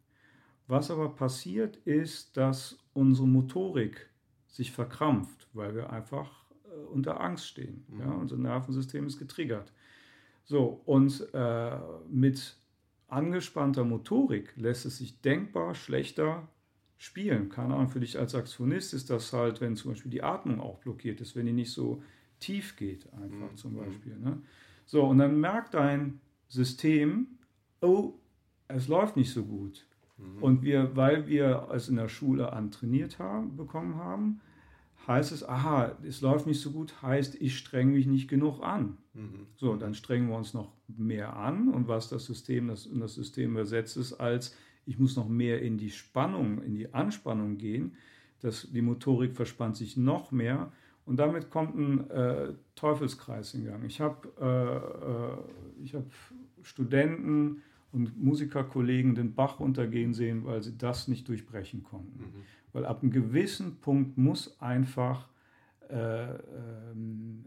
Was 0.67 0.91
aber 0.91 1.09
passiert 1.09 1.77
ist, 1.77 2.37
dass 2.37 2.77
unsere 2.93 3.27
Motorik 3.27 4.09
sich 4.47 4.71
verkrampft, 4.71 5.47
weil 5.53 5.75
wir 5.75 5.89
einfach 5.89 6.29
äh, 6.65 6.75
unter 6.93 7.19
Angst 7.19 7.47
stehen. 7.47 7.85
Mhm. 7.89 7.99
Ja, 7.99 8.11
unser 8.11 8.37
Nervensystem 8.37 9.07
ist 9.07 9.19
getriggert. 9.19 9.71
So, 10.43 10.81
und 10.85 11.27
äh, 11.33 11.77
mit 12.09 12.57
angespannter 13.11 13.83
Motorik 13.83 14.53
lässt 14.55 14.85
es 14.85 14.97
sich 14.97 15.21
denkbar 15.21 15.75
schlechter 15.75 16.47
spielen. 16.97 17.49
Keine 17.49 17.73
Ahnung, 17.73 17.89
für 17.89 17.99
dich 17.99 18.17
als 18.17 18.31
Saxophonist 18.31 18.93
ist 18.93 19.09
das 19.09 19.33
halt, 19.33 19.59
wenn 19.59 19.75
zum 19.75 19.91
Beispiel 19.91 20.11
die 20.11 20.23
Atmung 20.23 20.59
auch 20.59 20.77
blockiert 20.79 21.19
ist, 21.19 21.35
wenn 21.35 21.45
die 21.45 21.53
nicht 21.53 21.71
so 21.71 22.03
tief 22.39 22.75
geht, 22.75 23.11
einfach 23.13 23.51
mhm. 23.51 23.57
zum 23.57 23.75
Beispiel. 23.75 24.17
Ne? 24.17 24.41
So, 24.85 25.03
und 25.03 25.17
dann 25.17 25.39
merkt 25.39 25.73
dein 25.73 26.21
System, 26.47 27.27
oh, 27.81 28.13
es 28.67 28.87
läuft 28.87 29.17
nicht 29.17 29.31
so 29.31 29.43
gut. 29.43 29.85
Mhm. 30.17 30.43
Und 30.43 30.61
wir, 30.63 30.95
weil 30.95 31.27
wir 31.27 31.69
es 31.73 31.89
in 31.89 31.95
der 31.95 32.07
Schule 32.07 32.53
antrainiert 32.53 33.19
haben, 33.19 33.57
bekommen 33.57 33.95
haben, 33.95 34.41
heißt 35.07 35.31
es, 35.31 35.47
aha, 35.47 35.97
es 36.03 36.21
läuft 36.21 36.47
nicht 36.47 36.61
so 36.61 36.71
gut, 36.71 37.01
heißt, 37.01 37.35
ich 37.35 37.57
strenge 37.57 37.93
mich 37.93 38.05
nicht 38.05 38.27
genug 38.27 38.61
an. 38.61 38.97
Mhm. 39.13 39.47
So, 39.55 39.75
dann 39.75 39.93
strengen 39.93 40.29
wir 40.29 40.37
uns 40.37 40.53
noch 40.53 40.71
mehr 40.87 41.35
an 41.35 41.69
und 41.69 41.87
was 41.87 42.09
das 42.09 42.25
System, 42.25 42.67
das, 42.67 42.89
das 42.93 43.15
System 43.15 43.51
übersetzt 43.51 43.97
ist, 43.97 44.13
als 44.13 44.55
ich 44.85 44.99
muss 44.99 45.15
noch 45.15 45.27
mehr 45.27 45.61
in 45.61 45.77
die 45.77 45.91
Spannung, 45.91 46.61
in 46.61 46.75
die 46.75 46.93
Anspannung 46.93 47.57
gehen, 47.57 47.95
dass 48.41 48.71
die 48.71 48.81
Motorik 48.81 49.35
verspannt 49.35 49.77
sich 49.77 49.97
noch 49.97 50.31
mehr 50.31 50.71
und 51.05 51.17
damit 51.17 51.49
kommt 51.49 51.75
ein 51.75 52.09
äh, 52.09 52.53
Teufelskreis 52.75 53.53
in 53.53 53.65
Gang. 53.65 53.83
Ich 53.85 54.01
habe 54.01 54.27
äh, 54.39 55.85
äh, 55.85 55.93
hab 55.93 56.05
Studenten 56.63 57.61
und 57.91 58.21
Musikerkollegen 58.21 59.15
den 59.15 59.33
Bach 59.33 59.59
untergehen 59.59 60.13
sehen, 60.13 60.45
weil 60.45 60.61
sie 60.63 60.77
das 60.77 61.07
nicht 61.07 61.27
durchbrechen 61.27 61.83
konnten. 61.83 62.19
Mhm. 62.19 62.41
Weil 62.73 62.85
ab 62.85 63.01
einem 63.01 63.11
gewissen 63.11 63.77
Punkt 63.81 64.17
muss 64.17 64.59
einfach 64.61 65.27
äh, 65.89 66.35
ähm, 66.35 67.45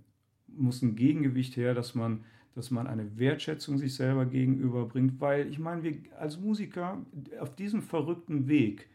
muss 0.57 0.83
ein 0.83 0.97
Gegengewicht 0.97 1.57
her, 1.57 1.75
dass 1.75 1.95
man, 1.95 2.25
dass 2.55 2.71
man 2.71 2.87
eine 2.87 3.19
Wertschätzung 3.19 3.79
sich 3.79 3.95
selber 3.95 4.27
gegenüberbringt, 4.27 5.21
weil 5.21 5.49
ich 5.49 5.59
meine, 5.59 5.83
wir 5.83 5.97
als 6.19 6.39
Musiker 6.39 7.05
auf 7.41 7.55
diesem 7.57 7.83
verrückten 7.83 8.47
Weg, 8.47 8.89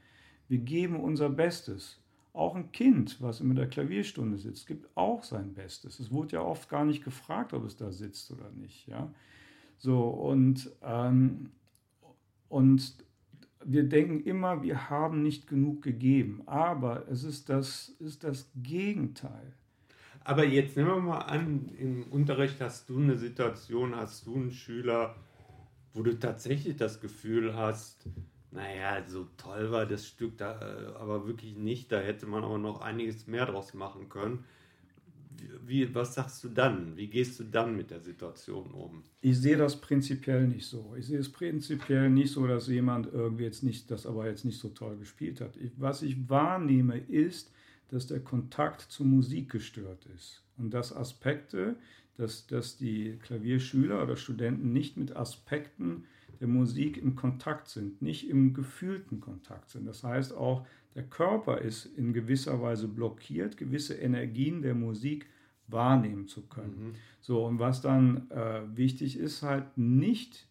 wir 0.48 0.60
geben 0.60 1.00
unser 1.00 1.29
Bestes. 1.29 2.00
Auch 2.32 2.56
ein 2.56 2.72
Kind, 2.72 3.22
was 3.22 3.41
mit 3.41 3.58
der 3.58 3.68
Klavierstunde 3.68 4.38
sitzt, 4.38 4.68
gibt 4.68 4.88
auch 4.96 5.24
sein 5.24 5.53
Bestes. 5.53 6.00
Es 6.00 6.12
wurde 6.12 6.38
ja 6.38 6.41
oft 6.41 6.70
gar 6.70 6.86
nicht 6.86 7.03
gefragt, 7.03 7.53
ob 7.53 7.65
es 7.65 7.75
da 7.75 7.91
sitzt 7.91 8.32
oder 8.32 8.50
nicht. 8.51 8.88
Ja? 8.88 9.12
So, 9.79 10.09
und, 10.09 10.69
ähm, 10.83 11.51
und 12.50 12.93
wir 13.63 13.83
denken 13.83 14.21
immer, 14.21 14.62
wir 14.62 14.89
haben 14.89 15.24
nicht 15.24 15.48
genug 15.48 15.81
gegeben, 15.81 16.43
aber 16.45 17.07
es 17.09 17.24
ist 17.24 17.48
das, 17.48 17.89
ist 18.00 18.25
das 18.25 18.51
Gegenteil. 18.62 19.53
Aber 20.25 20.45
jetzt 20.45 20.75
nehmen 20.75 20.89
wir 20.89 21.00
mal 21.00 21.19
an, 21.19 21.69
im 21.77 22.03
Unterricht 22.12 22.59
hast 22.59 22.89
du 22.89 22.98
eine 22.98 23.17
Situation, 23.17 23.95
hast 23.95 24.27
du 24.27 24.36
einen 24.36 24.51
Schüler, 24.51 25.15
wo 25.93 26.03
du 26.03 26.19
tatsächlich 26.19 26.75
das 26.75 27.00
Gefühl 27.00 27.55
hast, 27.55 28.05
naja, 28.51 29.01
so 29.07 29.27
toll 29.38 29.71
war 29.71 29.86
das 29.86 30.05
Stück 30.05 30.38
da 30.38 30.59
äh, 30.59 30.95
aber 31.00 31.25
wirklich 31.25 31.55
nicht, 31.55 31.91
da 31.91 32.00
hätte 32.00 32.25
man 32.25 32.43
aber 32.43 32.57
noch 32.57 32.81
einiges 32.81 33.27
mehr 33.27 33.45
draus 33.45 33.74
machen 33.74 34.09
können 34.09 34.43
wie, 35.65 35.93
was 35.93 36.15
sagst 36.15 36.43
du 36.43 36.50
dann? 36.50 36.96
Wie 36.98 37.08
gehst 37.08 37.39
du 37.39 37.43
dann 37.43 37.75
mit 37.75 37.91
der 37.91 38.01
Situation 38.01 38.72
um? 38.72 39.03
Ich 39.22 39.38
sehe 39.38 39.58
das 39.58 39.79
prinzipiell 39.79 40.48
nicht 40.48 40.65
so. 40.65 40.96
Ich 40.98 41.08
sehe 41.08 41.19
es 41.19 41.31
prinzipiell 41.31 42.10
nicht 42.10 42.31
so, 42.31 42.48
dass 42.48 42.67
jemand 42.67 43.12
irgendwie 43.12 43.43
jetzt 43.43 43.63
nicht, 43.63 43.89
das 43.91 44.05
aber 44.05 44.27
jetzt 44.27 44.46
nicht 44.46 44.60
so 44.60 44.69
toll 44.69 44.98
gespielt 44.98 45.41
hat. 45.41 45.58
Ich, 45.58 45.72
was 45.77 46.01
ich 46.01 46.29
wahrnehme, 46.29 46.98
ist, 46.98 47.51
dass 47.89 48.08
der 48.08 48.19
Kontakt 48.19 48.81
zur 48.81 49.05
Musik 49.05 49.50
gestört 49.50 50.05
ist 50.15 50.43
und 50.58 50.74
dass 50.74 50.96
Aspekte, 50.96 51.75
dass, 52.17 52.48
dass 52.48 52.77
die 52.77 53.17
Klavierschüler 53.22 54.03
oder 54.03 54.15
Studenten 54.15 54.74
nicht 54.74 54.98
mit 54.98 55.15
Aspekten 55.15 56.03
der 56.39 56.48
Musik 56.48 56.98
im 56.98 57.15
Kontakt 57.15 57.67
sind, 57.67 58.01
nicht 58.01 58.29
im 58.29 58.53
gefühlten 58.53 59.19
Kontakt 59.19 59.69
sind. 59.69 59.86
Das 59.86 60.03
heißt 60.03 60.34
auch, 60.34 60.65
der 60.96 61.03
Körper 61.03 61.60
ist 61.60 61.86
in 61.86 62.13
gewisser 62.13 62.62
Weise 62.62 62.88
blockiert, 62.88 63.58
gewisse 63.58 63.96
Energien 63.96 64.62
der 64.62 64.75
Musik 64.75 65.27
wahrnehmen 65.67 66.27
zu 66.27 66.48
können. 66.48 66.88
Mhm. 66.88 66.93
So, 67.22 67.46
und 67.46 67.60
was 67.60 67.81
dann 67.81 68.29
äh, 68.31 68.62
wichtig 68.75 69.17
ist, 69.17 69.43
halt 69.43 69.77
nicht 69.77 70.48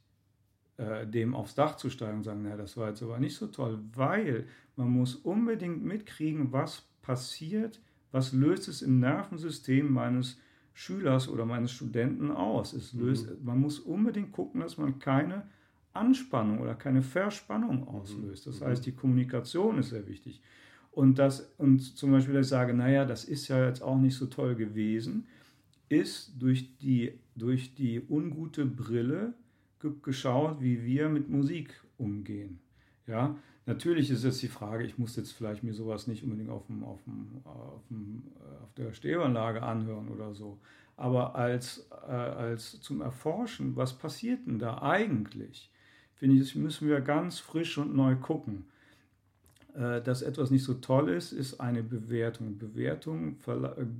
äh, 0.76 1.06
dem 1.06 1.34
aufs 1.34 1.54
Dach 1.54 1.76
zu 1.76 1.90
steigen 1.90 2.18
und 2.18 2.22
sagen, 2.22 2.42
naja, 2.42 2.56
das 2.56 2.76
war 2.76 2.88
jetzt 2.88 3.02
aber 3.02 3.18
nicht 3.18 3.36
so 3.36 3.48
toll, 3.48 3.80
weil 3.94 4.46
man 4.76 4.90
muss 4.90 5.16
unbedingt 5.16 5.82
mitkriegen, 5.82 6.52
was 6.52 6.84
passiert, 7.02 7.80
was 8.12 8.32
löst 8.32 8.68
es 8.68 8.82
im 8.82 9.00
Nervensystem 9.00 9.92
meines 9.92 10.38
Schülers 10.72 11.28
oder 11.28 11.44
meines 11.44 11.72
Studenten 11.72 12.30
aus. 12.30 12.72
Es 12.72 12.92
löst, 12.92 13.28
mhm. 13.28 13.44
Man 13.44 13.60
muss 13.60 13.80
unbedingt 13.80 14.30
gucken, 14.30 14.60
dass 14.60 14.78
man 14.78 15.00
keine 15.00 15.48
Anspannung 15.98 16.60
oder 16.60 16.74
keine 16.74 17.02
Verspannung 17.02 17.86
auslöst. 17.88 18.46
Das 18.46 18.60
mhm. 18.60 18.66
heißt, 18.66 18.86
die 18.86 18.92
Kommunikation 18.92 19.78
ist 19.78 19.90
sehr 19.90 20.06
wichtig. 20.06 20.40
Und, 20.90 21.18
das, 21.18 21.52
und 21.58 21.80
zum 21.80 22.12
Beispiel, 22.12 22.34
dass 22.34 22.46
ich 22.46 22.50
sage, 22.50 22.74
naja, 22.74 23.04
das 23.04 23.24
ist 23.24 23.48
ja 23.48 23.66
jetzt 23.66 23.82
auch 23.82 23.98
nicht 23.98 24.16
so 24.16 24.26
toll 24.26 24.54
gewesen, 24.56 25.26
ist 25.88 26.32
durch 26.38 26.76
die, 26.78 27.12
durch 27.34 27.74
die 27.74 28.02
ungute 28.08 28.66
Brille 28.66 29.34
geschaut, 30.02 30.60
wie 30.60 30.84
wir 30.84 31.08
mit 31.08 31.28
Musik 31.28 31.80
umgehen. 31.98 32.58
Ja, 33.06 33.36
natürlich 33.64 34.10
ist 34.10 34.24
jetzt 34.24 34.42
die 34.42 34.48
Frage, 34.48 34.84
ich 34.84 34.98
muss 34.98 35.16
jetzt 35.16 35.32
vielleicht 35.32 35.62
mir 35.62 35.72
sowas 35.72 36.06
nicht 36.08 36.24
unbedingt 36.24 36.50
auf, 36.50 36.66
dem, 36.66 36.84
auf, 36.84 37.02
dem, 37.04 37.40
auf, 37.44 37.86
dem, 37.88 38.22
auf 38.62 38.74
der 38.74 38.92
Stereoanlage 38.92 39.62
anhören 39.62 40.08
oder 40.08 40.34
so, 40.34 40.58
aber 40.96 41.36
als, 41.36 41.88
äh, 42.08 42.10
als 42.10 42.80
zum 42.80 43.00
Erforschen, 43.00 43.76
was 43.76 43.96
passiert 43.96 44.46
denn 44.46 44.58
da 44.58 44.82
eigentlich? 44.82 45.70
Finde 46.18 46.42
ich, 46.42 46.54
müssen 46.54 46.88
wir 46.88 47.00
ganz 47.00 47.38
frisch 47.38 47.78
und 47.78 47.94
neu 47.94 48.16
gucken. 48.16 48.64
Äh, 49.74 50.02
dass 50.02 50.22
etwas 50.22 50.50
nicht 50.50 50.64
so 50.64 50.74
toll 50.74 51.10
ist, 51.10 51.32
ist 51.32 51.60
eine 51.60 51.82
Bewertung. 51.82 52.58
Bewertungen 52.58 53.38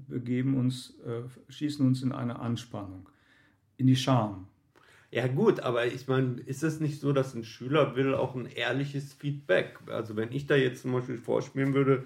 begeben 0.09 0.57
uns, 0.57 0.95
äh, 1.07 1.23
schießen 1.53 1.87
uns 1.87 2.03
in 2.03 2.13
eine 2.13 2.41
Anspannung, 2.41 3.09
in 3.77 3.87
die 3.87 3.97
Scham. 3.97 4.49
Ja 5.11 5.27
gut, 5.27 5.61
aber 5.61 5.87
ich 5.87 6.07
meine, 6.07 6.41
ist 6.41 6.63
es 6.63 6.81
nicht 6.81 7.01
so, 7.01 7.13
dass 7.13 7.35
ein 7.35 7.45
Schüler 7.45 7.97
will 7.97 8.15
auch 8.15 8.35
ein 8.35 8.47
ehrliches 8.47 9.15
Feedback? 9.15 9.79
Also 9.87 10.17
wenn 10.17 10.33
ich 10.33 10.47
da 10.47 10.55
jetzt 10.57 10.83
zum 10.83 10.93
Beispiel 10.93 11.17
vorspielen 11.17 11.73
würde, 11.73 12.05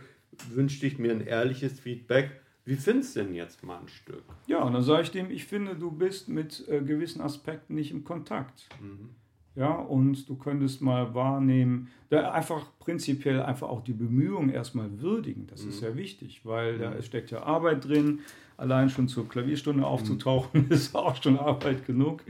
wünschte 0.51 0.87
ich 0.87 0.99
mir 0.99 1.11
ein 1.11 1.27
ehrliches 1.27 1.81
Feedback. 1.81 2.31
Wie 2.65 2.77
findest 2.77 3.17
du 3.17 3.25
denn 3.25 3.35
jetzt 3.35 3.65
mal 3.65 3.81
ein 3.81 3.89
Stück? 3.89 4.23
Ja, 4.47 4.63
und 4.63 4.73
dann 4.73 4.85
sage 4.85 5.03
ich 5.03 5.11
dem, 5.11 5.31
ich 5.31 5.47
finde, 5.47 5.75
du 5.75 5.91
bist 5.91 6.29
mit 6.29 6.69
äh, 6.69 6.81
gewissen 6.81 7.21
Aspekten 7.21 7.75
nicht 7.75 7.91
im 7.91 8.05
Kontakt. 8.05 8.69
Mhm. 8.81 9.11
Ja, 9.55 9.75
und 9.75 10.29
du 10.29 10.37
könntest 10.37 10.81
mal 10.81 11.15
wahrnehmen, 11.15 11.89
einfach 12.11 12.67
prinzipiell 12.79 13.43
einfach 13.43 13.69
auch 13.69 13.83
die 13.83 13.93
Bemühungen 13.93 14.49
erstmal 14.49 15.01
würdigen. 15.01 15.47
Das 15.47 15.63
mhm. 15.63 15.69
ist 15.71 15.81
sehr 15.81 15.97
wichtig, 15.97 16.41
weil 16.45 16.77
mhm. 16.77 16.81
da 16.81 17.03
steckt 17.03 17.31
ja 17.31 17.43
Arbeit 17.43 17.87
drin. 17.87 18.21
Allein 18.57 18.89
schon 18.89 19.09
zur 19.09 19.29
Klavierstunde 19.29 19.85
aufzutauchen, 19.85 20.67
mhm. 20.67 20.67
ist 20.73 20.95
auch 20.95 21.21
schon 21.23 21.39
Arbeit 21.39 21.85
genug. 21.85 22.23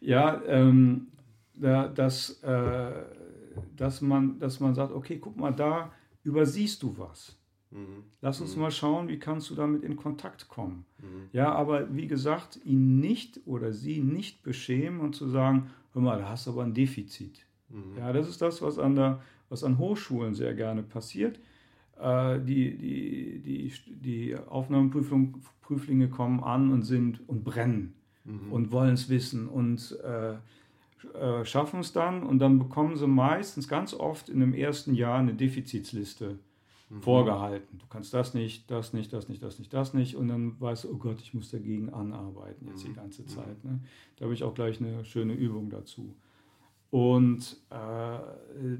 Ja, 0.00 0.40
ähm, 0.46 1.08
da, 1.54 1.88
dass, 1.88 2.42
äh, 2.42 2.92
dass, 3.76 4.00
man, 4.00 4.38
dass 4.38 4.60
man 4.60 4.74
sagt, 4.74 4.92
okay, 4.92 5.18
guck 5.18 5.36
mal, 5.36 5.52
da 5.52 5.92
übersiehst 6.22 6.82
du 6.82 6.96
was. 6.98 7.36
Mhm. 7.70 8.04
Lass 8.20 8.40
uns 8.40 8.56
mhm. 8.56 8.62
mal 8.62 8.70
schauen, 8.70 9.08
wie 9.08 9.18
kannst 9.18 9.50
du 9.50 9.54
damit 9.54 9.82
in 9.82 9.96
Kontakt 9.96 10.48
kommen. 10.48 10.84
Mhm. 10.98 11.28
Ja, 11.32 11.52
aber 11.52 11.94
wie 11.94 12.06
gesagt, 12.06 12.60
ihn 12.64 12.98
nicht 12.98 13.40
oder 13.46 13.72
sie 13.72 14.00
nicht 14.00 14.42
beschämen 14.42 15.00
und 15.00 15.14
zu 15.14 15.28
sagen, 15.28 15.70
hör 15.92 16.02
mal, 16.02 16.18
da 16.18 16.28
hast 16.28 16.46
du 16.46 16.50
aber 16.50 16.62
ein 16.62 16.74
Defizit. 16.74 17.46
Mhm. 17.68 17.98
Ja, 17.98 18.12
das 18.12 18.28
ist 18.28 18.42
das, 18.42 18.62
was 18.62 18.78
an, 18.78 18.96
der, 18.96 19.20
was 19.48 19.64
an 19.64 19.78
Hochschulen 19.78 20.34
sehr 20.34 20.54
gerne 20.54 20.82
passiert. 20.82 21.38
Äh, 22.00 22.40
die, 22.40 22.76
die, 22.76 23.40
die, 23.40 23.72
die 23.86 24.36
Aufnahmeprüflinge 24.36 26.08
kommen 26.08 26.42
an 26.42 26.72
und 26.72 26.82
sind 26.82 27.20
und 27.28 27.44
brennen 27.44 27.94
mhm. 28.24 28.52
und 28.52 28.72
wollen 28.72 28.94
es 28.94 29.08
wissen 29.08 29.48
und 29.48 29.98
äh, 30.02 30.36
äh, 31.14 31.44
schaffen 31.44 31.80
es 31.80 31.92
dann 31.92 32.22
und 32.22 32.38
dann 32.38 32.58
bekommen 32.58 32.96
sie 32.96 33.06
meistens 33.06 33.68
ganz 33.68 33.94
oft 33.94 34.28
in 34.28 34.40
dem 34.40 34.54
ersten 34.54 34.94
Jahr 34.94 35.18
eine 35.18 35.34
Defizitsliste 35.34 36.38
mhm. 36.90 37.02
vorgehalten. 37.02 37.78
Du 37.78 37.86
kannst 37.88 38.12
das 38.12 38.34
nicht, 38.34 38.70
das 38.70 38.92
nicht, 38.92 39.12
das 39.12 39.28
nicht, 39.28 39.42
das 39.42 39.58
nicht, 39.58 39.72
das 39.72 39.94
nicht. 39.94 40.16
Und 40.16 40.28
dann 40.28 40.60
weißt 40.60 40.84
du, 40.84 40.92
oh 40.92 40.96
Gott, 40.96 41.20
ich 41.22 41.32
muss 41.32 41.50
dagegen 41.50 41.90
anarbeiten 41.90 42.66
jetzt 42.68 42.84
mhm. 42.84 42.88
die 42.88 42.94
ganze 42.94 43.26
Zeit. 43.26 43.64
Ne? 43.64 43.80
Da 44.16 44.24
habe 44.24 44.34
ich 44.34 44.44
auch 44.44 44.54
gleich 44.54 44.80
eine 44.80 45.04
schöne 45.04 45.32
Übung 45.32 45.70
dazu. 45.70 46.14
Und 46.90 47.56
äh, 47.70 48.18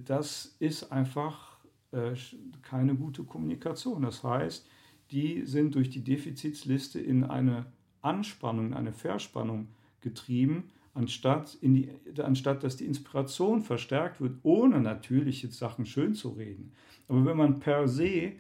das 0.04 0.56
ist 0.58 0.90
einfach 0.90 1.58
äh, 1.92 2.14
keine 2.62 2.94
gute 2.94 3.22
Kommunikation. 3.22 4.02
Das 4.02 4.24
heißt, 4.24 4.66
die 5.12 5.46
sind 5.46 5.74
durch 5.74 5.90
die 5.90 6.02
Defizitsliste 6.02 7.00
in 7.00 7.24
eine 7.24 7.66
Anspannung, 8.02 8.68
in 8.68 8.74
eine 8.74 8.92
Verspannung 8.92 9.68
getrieben, 10.00 10.70
anstatt, 10.94 11.56
in 11.61 11.75
die, 11.75 11.90
anstatt 12.23 12.62
dass 12.62 12.76
die 12.76 12.87
Inspiration 12.87 13.62
verstärkt 13.62 14.20
wird, 14.20 14.38
ohne 14.42 14.80
natürlich 14.80 15.42
jetzt 15.42 15.59
Sachen 15.59 15.87
schön 15.87 16.14
zu 16.14 16.30
reden. 16.30 16.73
Aber 17.09 17.25
wenn 17.25 17.37
man 17.37 17.61
per 17.61 17.88
se 17.88 18.32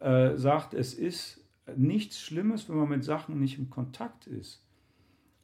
äh, 0.00 0.36
sagt, 0.36 0.74
es 0.74 0.94
ist 0.94 1.44
nichts 1.76 2.20
Schlimmes, 2.20 2.68
wenn 2.68 2.76
man 2.76 2.88
mit 2.88 3.04
Sachen 3.04 3.38
nicht 3.38 3.58
im 3.58 3.70
Kontakt 3.70 4.26
ist, 4.26 4.64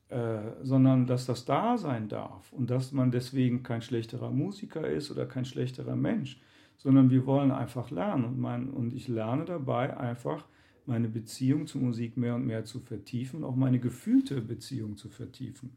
äh, 0.08 0.38
sondern 0.62 1.06
dass 1.06 1.26
das 1.26 1.44
da 1.44 1.76
sein 1.76 2.08
darf 2.08 2.52
und 2.52 2.70
dass 2.70 2.92
man 2.92 3.10
deswegen 3.10 3.62
kein 3.62 3.82
schlechterer 3.82 4.30
Musiker 4.30 4.86
ist 4.88 5.10
oder 5.10 5.26
kein 5.26 5.44
schlechterer 5.44 5.96
Mensch, 5.96 6.40
sondern 6.78 7.10
wir 7.10 7.26
wollen 7.26 7.50
einfach 7.50 7.90
lernen 7.90 8.24
und, 8.24 8.38
mein, 8.38 8.70
und 8.70 8.94
ich 8.94 9.08
lerne 9.08 9.44
dabei 9.44 9.96
einfach 9.96 10.46
meine 10.86 11.08
Beziehung 11.08 11.66
zur 11.66 11.80
Musik 11.80 12.16
mehr 12.16 12.36
und 12.36 12.46
mehr 12.46 12.64
zu 12.64 12.78
vertiefen, 12.78 13.42
auch 13.42 13.56
meine 13.56 13.80
gefühlte 13.80 14.40
Beziehung 14.40 14.96
zu 14.96 15.08
vertiefen, 15.08 15.72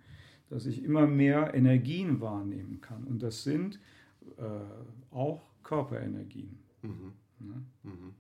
dass 0.50 0.66
ich 0.66 0.84
immer 0.84 1.08
mehr 1.08 1.54
Energien 1.54 2.22
wahrnehmen 2.22 2.82
kann 2.82 3.04
und 3.06 3.22
das 3.22 3.44
sind 3.44 3.80
äh, 4.38 5.14
auch 5.16 5.42
Körperenergien. 5.64 6.58
Mhm. 6.82 7.14
Ja? 7.40 7.56
Mhm. 7.84 8.14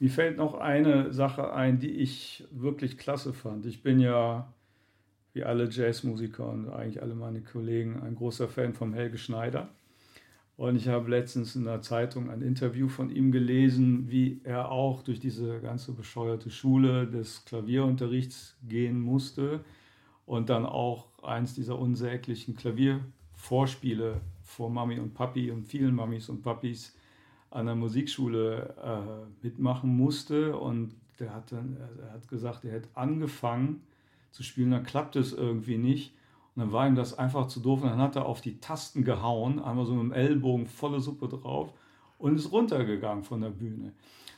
Mir 0.00 0.10
fällt 0.10 0.36
noch 0.36 0.54
eine 0.54 1.12
Sache 1.12 1.52
ein, 1.52 1.80
die 1.80 1.90
ich 1.90 2.44
wirklich 2.52 2.98
klasse 2.98 3.32
fand. 3.32 3.66
Ich 3.66 3.82
bin 3.82 3.98
ja, 3.98 4.52
wie 5.32 5.42
alle 5.42 5.68
Jazzmusiker 5.68 6.48
und 6.48 6.68
eigentlich 6.68 7.02
alle 7.02 7.16
meine 7.16 7.40
Kollegen, 7.40 8.00
ein 8.00 8.14
großer 8.14 8.48
Fan 8.48 8.74
von 8.74 8.94
Helge 8.94 9.18
Schneider. 9.18 9.68
Und 10.56 10.76
ich 10.76 10.88
habe 10.88 11.10
letztens 11.10 11.56
in 11.56 11.64
der 11.64 11.82
Zeitung 11.82 12.30
ein 12.30 12.42
Interview 12.42 12.88
von 12.88 13.10
ihm 13.10 13.32
gelesen, 13.32 14.08
wie 14.08 14.40
er 14.44 14.70
auch 14.70 15.02
durch 15.02 15.20
diese 15.20 15.60
ganze 15.60 15.92
bescheuerte 15.92 16.50
Schule 16.50 17.06
des 17.06 17.44
Klavierunterrichts 17.44 18.56
gehen 18.68 19.00
musste 19.00 19.60
und 20.28 20.50
dann 20.50 20.66
auch 20.66 21.06
eins 21.22 21.54
dieser 21.54 21.78
unsäglichen 21.78 22.54
Klaviervorspiele 22.54 24.20
vor 24.42 24.68
Mami 24.68 25.00
und 25.00 25.14
Papi 25.14 25.50
und 25.50 25.64
vielen 25.64 25.94
Mamis 25.94 26.28
und 26.28 26.42
Papis 26.42 26.94
an 27.50 27.64
der 27.64 27.74
Musikschule 27.74 28.74
äh, 28.84 29.44
mitmachen 29.46 29.96
musste. 29.96 30.54
Und 30.54 30.94
der 31.18 31.34
hat, 31.34 31.50
dann, 31.50 31.78
er 32.02 32.12
hat 32.12 32.28
gesagt, 32.28 32.66
er 32.66 32.72
hätte 32.72 32.90
angefangen 32.92 33.80
zu 34.30 34.42
spielen, 34.42 34.70
dann 34.70 34.84
klappte 34.84 35.18
es 35.18 35.32
irgendwie 35.32 35.78
nicht. 35.78 36.12
Und 36.54 36.60
dann 36.60 36.72
war 36.72 36.86
ihm 36.86 36.94
das 36.94 37.18
einfach 37.18 37.48
zu 37.48 37.60
doof. 37.60 37.82
Und 37.82 37.88
dann 37.88 37.98
hat 37.98 38.16
er 38.16 38.26
auf 38.26 38.42
die 38.42 38.60
Tasten 38.60 39.04
gehauen, 39.04 39.58
einmal 39.58 39.86
so 39.86 39.94
mit 39.94 40.02
dem 40.02 40.12
Ellbogen 40.12 40.66
volle 40.66 41.00
Suppe 41.00 41.28
drauf 41.28 41.72
und 42.18 42.36
ist 42.36 42.52
runtergegangen 42.52 43.24
von 43.24 43.40
der 43.40 43.50
Bühne. 43.50 43.94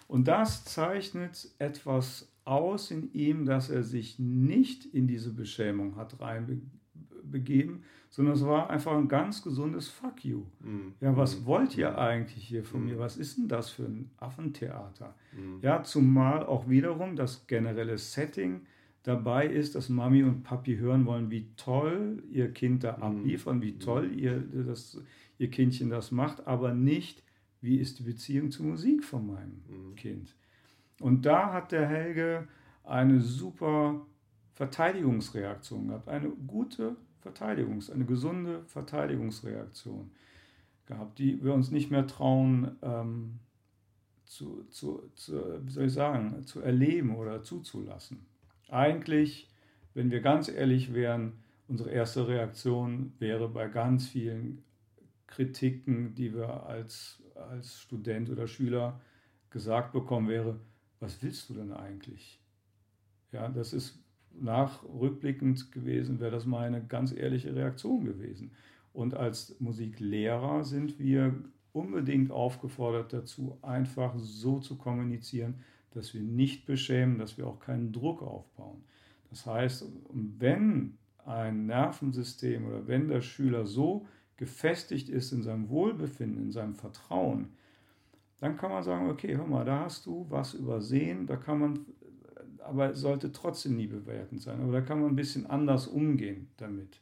Und 0.06 0.28
das 0.28 0.64
zeichnet 0.64 1.48
etwas 1.58 2.29
aus 2.50 2.90
in 2.90 3.12
ihm, 3.12 3.46
dass 3.46 3.70
er 3.70 3.84
sich 3.84 4.18
nicht 4.18 4.84
in 4.84 5.06
diese 5.06 5.32
Beschämung 5.32 5.94
hat 5.94 6.20
reinbegeben, 6.20 7.84
sondern 8.10 8.34
es 8.34 8.44
war 8.44 8.70
einfach 8.70 8.96
ein 8.96 9.06
ganz 9.06 9.42
gesundes 9.42 9.88
Fuck 9.88 10.24
you. 10.24 10.42
Mhm. 10.58 10.94
Ja, 11.00 11.16
was 11.16 11.40
mhm. 11.40 11.46
wollt 11.46 11.76
ihr 11.78 11.96
eigentlich 11.96 12.42
hier 12.42 12.64
von 12.64 12.80
mhm. 12.80 12.86
mir? 12.88 12.98
Was 12.98 13.16
ist 13.16 13.38
denn 13.38 13.46
das 13.46 13.70
für 13.70 13.84
ein 13.84 14.10
Affentheater? 14.18 15.14
Mhm. 15.32 15.60
Ja, 15.62 15.84
zumal 15.84 16.44
auch 16.44 16.68
wiederum 16.68 17.14
das 17.14 17.46
generelle 17.46 17.98
Setting 17.98 18.62
dabei 19.04 19.46
ist, 19.46 19.76
dass 19.76 19.88
Mami 19.88 20.24
und 20.24 20.42
Papi 20.42 20.76
hören 20.76 21.06
wollen, 21.06 21.30
wie 21.30 21.46
toll 21.56 22.22
ihr 22.32 22.50
Kind 22.50 22.82
da 22.82 22.96
mhm. 22.96 23.02
abliefern, 23.02 23.62
wie 23.62 23.78
toll 23.78 24.08
mhm. 24.08 24.18
ihr, 24.18 24.40
das, 24.66 25.00
ihr 25.38 25.50
Kindchen 25.50 25.88
das 25.88 26.10
macht, 26.10 26.48
aber 26.48 26.74
nicht, 26.74 27.22
wie 27.60 27.76
ist 27.76 28.00
die 28.00 28.02
Beziehung 28.02 28.50
zur 28.50 28.66
Musik 28.66 29.04
von 29.04 29.28
meinem 29.28 29.94
Kind. 29.94 30.34
Und 31.00 31.26
da 31.26 31.52
hat 31.52 31.72
der 31.72 31.88
Helge 31.88 32.46
eine 32.84 33.20
super 33.20 34.06
Verteidigungsreaktion 34.52 35.88
gehabt, 35.88 36.08
eine 36.08 36.28
gute 36.28 36.96
Verteidigungs-, 37.24 37.90
eine 37.90 38.04
gesunde 38.04 38.62
Verteidigungsreaktion 38.66 40.10
gehabt, 40.84 41.18
die 41.18 41.42
wir 41.42 41.54
uns 41.54 41.70
nicht 41.70 41.90
mehr 41.90 42.06
trauen 42.06 42.76
ähm, 42.82 43.38
zu, 44.26 44.64
zu, 44.68 45.10
zu, 45.14 45.42
wie 45.64 45.70
soll 45.70 45.86
ich 45.86 45.92
sagen, 45.92 46.44
zu 46.44 46.60
erleben 46.60 47.16
oder 47.16 47.42
zuzulassen. 47.42 48.26
Eigentlich, 48.68 49.50
wenn 49.94 50.10
wir 50.10 50.20
ganz 50.20 50.48
ehrlich 50.48 50.92
wären, 50.92 51.32
unsere 51.66 51.90
erste 51.90 52.28
Reaktion 52.28 53.14
wäre 53.18 53.48
bei 53.48 53.68
ganz 53.68 54.06
vielen 54.06 54.62
Kritiken, 55.26 56.14
die 56.14 56.34
wir 56.34 56.66
als, 56.66 57.22
als 57.34 57.80
Student 57.80 58.28
oder 58.28 58.46
Schüler 58.46 59.00
gesagt 59.48 59.92
bekommen, 59.92 60.28
wäre, 60.28 60.60
was 61.00 61.22
willst 61.22 61.48
du 61.48 61.54
denn 61.54 61.72
eigentlich? 61.72 62.40
Ja, 63.32 63.48
das 63.48 63.72
ist 63.72 63.98
nachrückblickend 64.32 65.72
gewesen, 65.72 66.20
wäre 66.20 66.30
das 66.30 66.46
meine 66.46 66.84
ganz 66.84 67.12
ehrliche 67.12 67.54
Reaktion 67.54 68.04
gewesen. 68.04 68.52
Und 68.92 69.14
als 69.14 69.58
Musiklehrer 69.60 70.64
sind 70.64 70.98
wir 70.98 71.34
unbedingt 71.72 72.30
aufgefordert 72.30 73.12
dazu, 73.12 73.58
einfach 73.62 74.14
so 74.18 74.58
zu 74.58 74.76
kommunizieren, 74.76 75.60
dass 75.92 76.14
wir 76.14 76.20
nicht 76.20 76.66
beschämen, 76.66 77.18
dass 77.18 77.38
wir 77.38 77.46
auch 77.46 77.60
keinen 77.60 77.92
Druck 77.92 78.22
aufbauen. 78.22 78.82
Das 79.30 79.46
heißt, 79.46 79.86
wenn 80.12 80.98
ein 81.24 81.66
Nervensystem 81.66 82.66
oder 82.66 82.86
wenn 82.86 83.08
der 83.08 83.20
Schüler 83.20 83.66
so 83.66 84.06
gefestigt 84.36 85.08
ist 85.08 85.32
in 85.32 85.42
seinem 85.42 85.68
Wohlbefinden, 85.68 86.42
in 86.42 86.52
seinem 86.52 86.74
Vertrauen, 86.74 87.50
dann 88.40 88.57
kann 88.57 88.70
man 88.70 88.83
sagen, 88.83 89.11
okay, 89.11 89.37
hör 89.37 89.46
mal, 89.46 89.64
da 89.64 89.81
hast 89.81 90.07
du 90.07 90.26
was 90.29 90.55
übersehen, 90.55 91.26
da 91.26 91.37
kann 91.37 91.59
man 91.59 91.87
aber 92.70 92.90
es 92.92 93.00
sollte 93.00 93.33
trotzdem 93.33 93.76
nie 93.76 93.87
bewertend 93.87 94.42
sein. 94.42 94.61
Aber 94.61 94.72
da 94.72 94.81
kann 94.81 95.00
man 95.00 95.11
ein 95.11 95.16
bisschen 95.16 95.46
anders 95.46 95.87
umgehen 95.87 96.48
damit. 96.57 97.00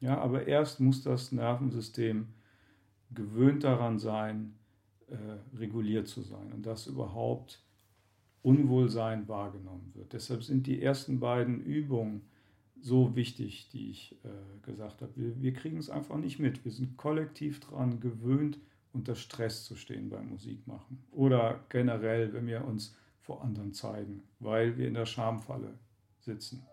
Ja, 0.00 0.18
aber 0.18 0.46
erst 0.46 0.80
muss 0.80 1.02
das 1.02 1.32
Nervensystem 1.32 2.28
gewöhnt 3.14 3.64
daran 3.64 3.98
sein, 3.98 4.54
äh, 5.08 5.16
reguliert 5.56 6.08
zu 6.08 6.22
sein 6.22 6.52
und 6.52 6.66
dass 6.66 6.86
überhaupt 6.86 7.62
Unwohlsein 8.42 9.28
wahrgenommen 9.28 9.92
wird. 9.94 10.12
Deshalb 10.12 10.42
sind 10.42 10.66
die 10.66 10.82
ersten 10.82 11.20
beiden 11.20 11.60
Übungen 11.60 12.22
so 12.80 13.14
wichtig, 13.14 13.68
die 13.72 13.90
ich 13.90 14.18
äh, 14.24 14.66
gesagt 14.66 15.02
habe. 15.02 15.12
Wir, 15.14 15.40
wir 15.40 15.52
kriegen 15.52 15.78
es 15.78 15.88
einfach 15.88 16.16
nicht 16.16 16.40
mit. 16.40 16.64
Wir 16.64 16.72
sind 16.72 16.96
kollektiv 16.96 17.60
daran 17.60 18.00
gewöhnt, 18.00 18.58
unter 18.92 19.14
Stress 19.14 19.64
zu 19.64 19.76
stehen 19.76 20.10
beim 20.10 20.28
Musikmachen. 20.28 21.02
Oder 21.12 21.60
generell, 21.68 22.32
wenn 22.32 22.46
wir 22.46 22.64
uns 22.64 22.96
vor 23.20 23.42
anderen 23.42 23.72
zeigen, 23.72 24.22
weil 24.40 24.76
wir 24.76 24.88
in 24.88 24.94
der 24.94 25.06
Schamfalle 25.06 25.78
sitzen. 26.20 26.66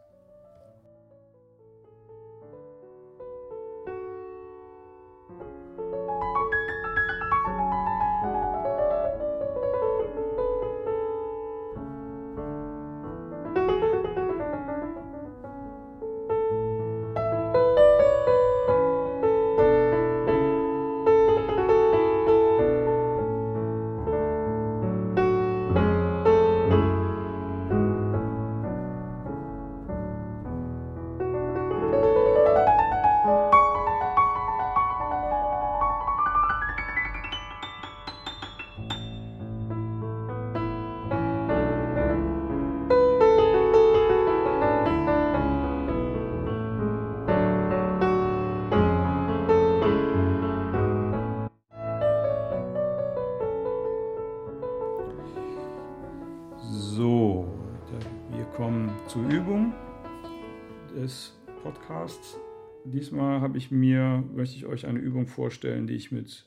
Habe 63.49 63.57
ich 63.57 63.71
mir, 63.71 64.23
möchte 64.35 64.55
ich 64.55 64.67
euch 64.67 64.85
eine 64.85 64.99
Übung 64.99 65.25
vorstellen, 65.25 65.88
die 65.88 65.95
ich 65.95 66.12
mit 66.12 66.45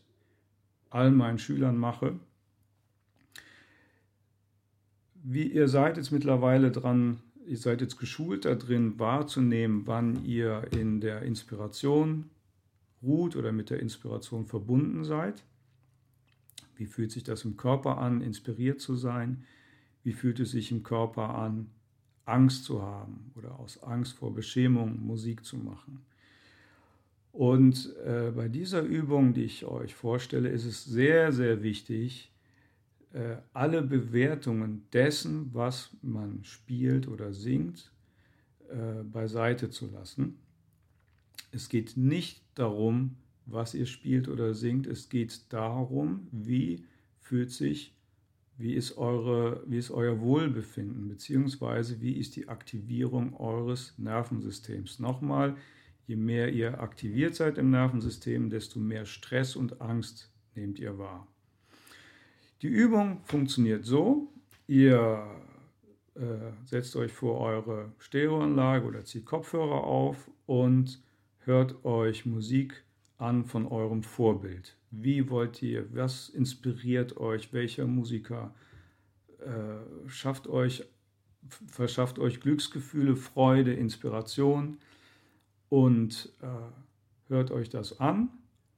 all 0.88 1.10
meinen 1.10 1.38
Schülern 1.38 1.76
mache. 1.76 2.14
Wie 5.24 5.48
ihr 5.48 5.66
seid 5.66 5.96
jetzt 5.96 6.12
mittlerweile 6.12 6.70
dran, 6.70 7.18
ihr 7.44 7.56
seid 7.56 7.80
jetzt 7.80 7.98
geschult 7.98 8.44
darin, 8.44 9.00
wahrzunehmen, 9.00 9.82
wann 9.86 10.24
ihr 10.24 10.68
in 10.70 11.00
der 11.00 11.22
Inspiration 11.22 12.30
ruht 13.02 13.34
oder 13.34 13.50
mit 13.50 13.70
der 13.70 13.80
Inspiration 13.80 14.46
verbunden 14.46 15.02
seid. 15.02 15.42
Wie 16.76 16.86
fühlt 16.86 17.10
sich 17.10 17.24
das 17.24 17.44
im 17.44 17.56
Körper 17.56 17.98
an, 17.98 18.20
inspiriert 18.20 18.80
zu 18.80 18.94
sein? 18.94 19.44
Wie 20.04 20.12
fühlt 20.12 20.38
es 20.38 20.52
sich 20.52 20.70
im 20.70 20.84
Körper 20.84 21.34
an, 21.34 21.66
Angst 22.26 22.62
zu 22.62 22.80
haben 22.80 23.32
oder 23.34 23.58
aus 23.58 23.82
Angst 23.82 24.12
vor 24.18 24.32
Beschämung 24.32 25.04
Musik 25.04 25.44
zu 25.44 25.56
machen? 25.56 26.11
Und 27.32 27.96
äh, 28.04 28.30
bei 28.34 28.48
dieser 28.48 28.82
Übung, 28.82 29.32
die 29.32 29.44
ich 29.44 29.64
euch 29.64 29.94
vorstelle, 29.94 30.50
ist 30.50 30.66
es 30.66 30.84
sehr, 30.84 31.32
sehr 31.32 31.62
wichtig, 31.62 32.30
äh, 33.14 33.36
alle 33.54 33.82
Bewertungen 33.82 34.86
dessen, 34.92 35.50
was 35.54 35.96
man 36.02 36.44
spielt 36.44 37.08
oder 37.08 37.32
singt, 37.32 37.90
äh, 38.68 39.02
beiseite 39.02 39.70
zu 39.70 39.90
lassen. 39.90 40.38
Es 41.52 41.68
geht 41.70 41.96
nicht 41.96 42.42
darum, 42.54 43.16
was 43.46 43.74
ihr 43.74 43.86
spielt 43.86 44.28
oder 44.28 44.54
singt, 44.54 44.86
es 44.86 45.08
geht 45.08 45.52
darum, 45.52 46.28
wie 46.32 46.84
fühlt 47.18 47.50
sich, 47.50 47.94
wie 48.58 48.74
ist, 48.74 48.96
eure, 48.98 49.62
wie 49.66 49.78
ist 49.78 49.90
euer 49.90 50.20
Wohlbefinden, 50.20 51.08
beziehungsweise 51.08 52.00
wie 52.00 52.12
ist 52.12 52.36
die 52.36 52.48
Aktivierung 52.48 53.34
eures 53.36 53.94
Nervensystems. 53.98 55.00
Nochmal, 55.00 55.56
je 56.06 56.16
mehr 56.16 56.52
ihr 56.52 56.80
aktiviert 56.80 57.34
seid 57.34 57.58
im 57.58 57.70
Nervensystem, 57.70 58.50
desto 58.50 58.78
mehr 58.78 59.04
Stress 59.04 59.56
und 59.56 59.80
Angst 59.80 60.30
nehmt 60.54 60.78
ihr 60.78 60.98
wahr. 60.98 61.26
Die 62.62 62.68
Übung 62.68 63.20
funktioniert 63.24 63.84
so, 63.84 64.32
ihr 64.66 65.26
äh, 66.14 66.20
setzt 66.64 66.94
euch 66.96 67.12
vor 67.12 67.40
eure 67.40 67.92
Stereoanlage 67.98 68.86
oder 68.86 69.04
zieht 69.04 69.24
Kopfhörer 69.24 69.84
auf 69.84 70.30
und 70.46 71.02
hört 71.40 71.84
euch 71.84 72.26
Musik 72.26 72.84
an 73.18 73.44
von 73.44 73.66
eurem 73.66 74.02
Vorbild. 74.02 74.76
Wie 74.90 75.30
wollt 75.30 75.62
ihr, 75.62 75.86
was 75.94 76.28
inspiriert 76.28 77.16
euch, 77.16 77.52
welcher 77.52 77.86
Musiker 77.86 78.54
äh, 79.40 80.08
schafft 80.08 80.46
euch, 80.46 80.84
verschafft 81.48 82.18
euch 82.18 82.40
Glücksgefühle, 82.40 83.16
Freude, 83.16 83.72
Inspiration 83.72 84.78
und 85.72 86.28
äh, 86.42 87.30
hört 87.30 87.50
euch 87.50 87.70
das 87.70 87.98
an 87.98 88.28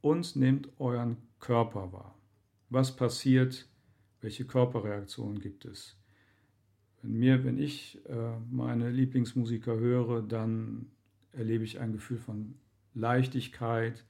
und 0.01 0.37
nehmt 0.37 0.69
euren 0.79 1.17
Körper 1.41 1.93
wahr. 1.93 2.17
Was 2.71 2.95
passiert, 2.95 3.67
welche 4.21 4.45
Körperreaktionen 4.45 5.41
gibt 5.41 5.65
es? 5.65 5.97
Wenn 7.03 7.19
mir, 7.19 7.45
wenn 7.45 7.59
ich 7.59 7.99
äh, 8.09 8.39
meine 8.49 8.91
Lieblingsmusiker 8.93 9.77
höre, 9.77 10.23
dann 10.23 10.87
erlebe 11.33 11.65
ich 11.65 11.81
ein 11.81 11.93
Gefühl 11.93 12.19
von 12.19 12.55
Leichtigkeit, 12.95 14.05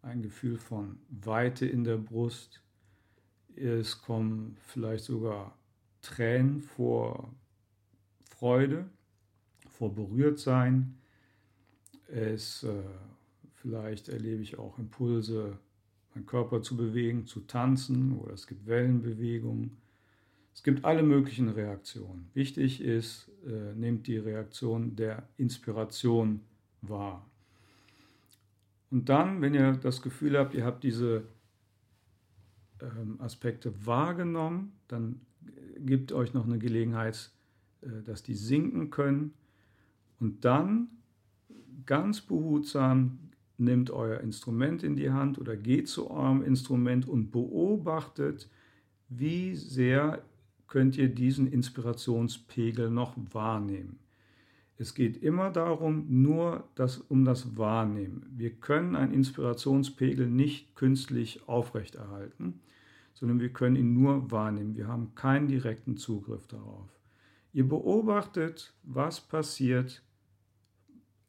ein 0.00 0.22
Gefühl 0.22 0.56
von 0.56 1.00
Weite 1.10 1.66
in 1.66 1.84
der 1.84 1.98
Brust. 1.98 2.62
Es 3.56 4.00
kommen 4.00 4.56
vielleicht 4.68 5.04
sogar 5.04 5.54
Tränen 6.00 6.62
vor 6.62 7.30
Freude, 8.24 8.88
vor 9.68 9.94
Berührtsein. 9.94 10.96
Es, 12.12 12.62
äh, 12.62 12.82
vielleicht 13.54 14.10
erlebe 14.10 14.42
ich 14.42 14.58
auch 14.58 14.78
Impulse, 14.78 15.58
meinen 16.14 16.26
Körper 16.26 16.60
zu 16.60 16.76
bewegen, 16.76 17.26
zu 17.26 17.40
tanzen 17.40 18.18
oder 18.18 18.34
es 18.34 18.46
gibt 18.46 18.66
Wellenbewegungen. 18.66 19.78
Es 20.54 20.62
gibt 20.62 20.84
alle 20.84 21.02
möglichen 21.02 21.48
Reaktionen. 21.48 22.28
Wichtig 22.34 22.82
ist, 22.82 23.30
äh, 23.46 23.74
nehmt 23.74 24.06
die 24.06 24.18
Reaktion 24.18 24.94
der 24.94 25.26
Inspiration 25.38 26.40
wahr. 26.82 27.26
Und 28.90 29.08
dann, 29.08 29.40
wenn 29.40 29.54
ihr 29.54 29.72
das 29.72 30.02
Gefühl 30.02 30.38
habt, 30.38 30.52
ihr 30.52 30.66
habt 30.66 30.84
diese 30.84 31.24
ähm, 32.82 33.18
Aspekte 33.20 33.86
wahrgenommen, 33.86 34.72
dann 34.88 35.22
gibt 35.78 36.12
euch 36.12 36.34
noch 36.34 36.44
eine 36.44 36.58
Gelegenheit, 36.58 37.30
äh, 37.80 38.02
dass 38.04 38.22
die 38.22 38.34
sinken 38.34 38.90
können. 38.90 39.32
Und 40.20 40.44
dann 40.44 40.88
ganz 41.86 42.20
behutsam 42.20 43.18
nehmt 43.58 43.90
euer 43.90 44.20
Instrument 44.20 44.82
in 44.82 44.96
die 44.96 45.10
Hand 45.10 45.38
oder 45.38 45.56
geht 45.56 45.88
zu 45.88 46.10
eurem 46.10 46.42
Instrument 46.42 47.08
und 47.08 47.30
beobachtet, 47.30 48.48
wie 49.08 49.54
sehr 49.54 50.22
könnt 50.66 50.96
ihr 50.96 51.08
diesen 51.08 51.46
Inspirationspegel 51.46 52.90
noch 52.90 53.14
wahrnehmen. 53.32 53.98
Es 54.78 54.94
geht 54.94 55.22
immer 55.22 55.50
darum, 55.50 56.06
nur 56.08 56.64
das, 56.74 56.96
um 56.96 57.24
das 57.24 57.56
Wahrnehmen. 57.56 58.26
Wir 58.34 58.50
können 58.50 58.96
einen 58.96 59.12
Inspirationspegel 59.12 60.26
nicht 60.26 60.74
künstlich 60.74 61.46
aufrechterhalten, 61.46 62.60
sondern 63.14 63.38
wir 63.38 63.50
können 63.50 63.76
ihn 63.76 63.92
nur 63.92 64.30
wahrnehmen. 64.30 64.76
Wir 64.76 64.88
haben 64.88 65.14
keinen 65.14 65.46
direkten 65.46 65.96
Zugriff 65.96 66.46
darauf. 66.46 66.88
Ihr 67.52 67.68
beobachtet, 67.68 68.72
was 68.82 69.20
passiert 69.20 70.02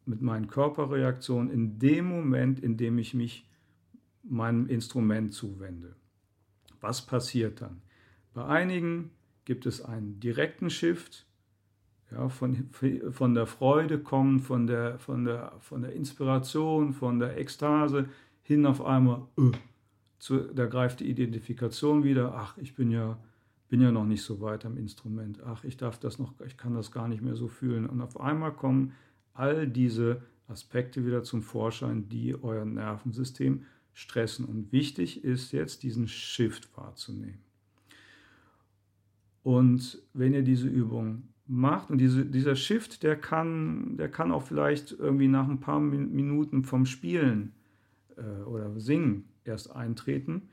mit 0.06 0.22
meinen 0.22 0.48
Körperreaktionen 0.48 1.52
in 1.52 1.80
dem 1.80 2.06
Moment, 2.06 2.60
in 2.60 2.78
dem 2.78 2.98
ich 2.98 3.14
mich 3.14 3.48
meinem 4.24 4.68
Instrument 4.68 5.34
zuwende. 5.34 5.96
Was 6.82 7.06
passiert 7.06 7.62
dann? 7.62 7.82
Bei 8.34 8.46
einigen 8.46 9.12
gibt 9.46 9.66
es 9.66 9.82
einen 9.82 10.20
direkten 10.20 10.70
Shift, 10.70 11.26
ja, 12.12 12.30
von, 12.30 12.70
von 13.12 13.34
der 13.34 13.48
Freude 13.48 14.00
kommen, 14.00 14.40
von 14.40 14.68
der, 14.68 15.00
von, 15.00 15.26
der, 15.26 15.54
von 15.60 15.82
der 15.82 15.94
Inspiration, 15.94 16.94
von 16.94 17.20
der 17.20 17.38
Ekstase 17.38 18.10
hin 18.44 18.66
auf 18.66 18.86
einmal, 18.86 19.24
äh, 19.38 19.52
zu, 20.20 20.40
da 20.40 20.68
greift 20.68 21.00
die 21.00 21.10
Identifikation 21.10 22.04
wieder, 22.04 22.36
ach, 22.36 22.58
ich 22.58 22.76
bin 22.76 22.92
ja, 22.92 23.18
bin 23.68 23.82
ja 23.82 23.92
noch 23.92 24.06
nicht 24.06 24.22
so 24.22 24.42
weit 24.42 24.66
am 24.66 24.78
Instrument, 24.78 25.42
ach, 25.44 25.64
ich 25.64 25.78
darf 25.78 26.00
das 26.00 26.20
noch, 26.20 26.34
ich 26.46 26.58
kann 26.58 26.76
das 26.76 26.92
gar 26.92 27.08
nicht 27.08 27.22
mehr 27.22 27.36
so 27.36 27.48
fühlen. 27.48 27.86
Und 27.88 28.02
auf 28.02 28.20
einmal 28.20 28.54
kommen 28.54 28.94
all 29.34 29.68
diese 29.68 30.22
Aspekte 30.48 31.06
wieder 31.06 31.24
zum 31.24 31.42
Vorschein, 31.42 32.10
die 32.10 32.36
euer 32.42 32.66
Nervensystem 32.66 33.66
stressen. 33.94 34.46
Und 34.46 34.72
wichtig 34.72 35.24
ist 35.24 35.52
jetzt, 35.52 35.84
diesen 35.84 36.08
Shift 36.08 36.76
wahrzunehmen. 36.78 37.40
Und 39.44 40.02
wenn 40.14 40.34
ihr 40.34 40.44
diese 40.44 40.68
Übung 40.68 41.24
macht. 41.46 41.90
Und 41.90 41.98
diese, 42.00 42.26
dieser 42.26 42.56
Shift, 42.56 43.04
der 43.04 43.16
kann, 43.16 43.98
der 43.98 44.10
kann 44.10 44.32
auch 44.32 44.44
vielleicht 44.44 44.92
irgendwie 44.92 45.28
nach 45.28 45.48
ein 45.48 45.60
paar 45.60 45.80
Minuten 45.80 46.64
vom 46.64 46.86
Spielen 46.86 47.54
äh, 48.18 48.44
oder 48.44 48.80
Singen 48.80 49.26
erst 49.44 49.76
eintreten. 49.76 50.50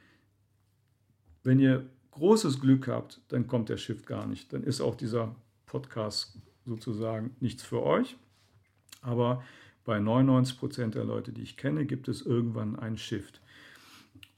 Wenn 1.43 1.59
ihr 1.59 1.87
großes 2.11 2.61
Glück 2.61 2.89
habt, 2.89 3.21
dann 3.29 3.47
kommt 3.47 3.69
der 3.69 3.77
Shift 3.77 4.07
gar 4.07 4.27
nicht. 4.27 4.53
Dann 4.53 4.63
ist 4.63 4.81
auch 4.81 4.97
dieser 4.97 5.35
Podcast 5.67 6.39
sozusagen 6.67 7.37
nichts 7.41 7.63
für 7.63 7.83
euch. 7.83 8.17
Aber 9.01 9.43
bei 9.85 9.99
99 9.99 10.59
Prozent 10.59 10.95
der 10.95 11.05
Leute, 11.05 11.33
die 11.33 11.43
ich 11.43 11.57
kenne, 11.57 11.87
gibt 11.87 12.09
es 12.09 12.23
irgendwann 12.23 12.79
einen 12.79 12.99
Shift. 12.99 13.41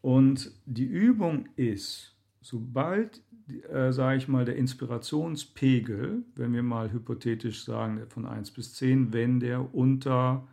Und 0.00 0.52
die 0.66 0.84
Übung 0.84 1.48
ist, 1.56 2.14
sobald 2.40 3.20
äh, 3.68 3.92
sage 3.92 4.18
ich 4.18 4.28
mal, 4.28 4.44
der 4.44 4.56
Inspirationspegel, 4.56 6.22
wenn 6.36 6.52
wir 6.52 6.62
mal 6.62 6.92
hypothetisch 6.92 7.64
sagen, 7.64 8.00
von 8.08 8.26
1 8.26 8.52
bis 8.52 8.74
10, 8.74 9.12
wenn 9.12 9.40
der 9.40 9.74
unter, 9.74 10.46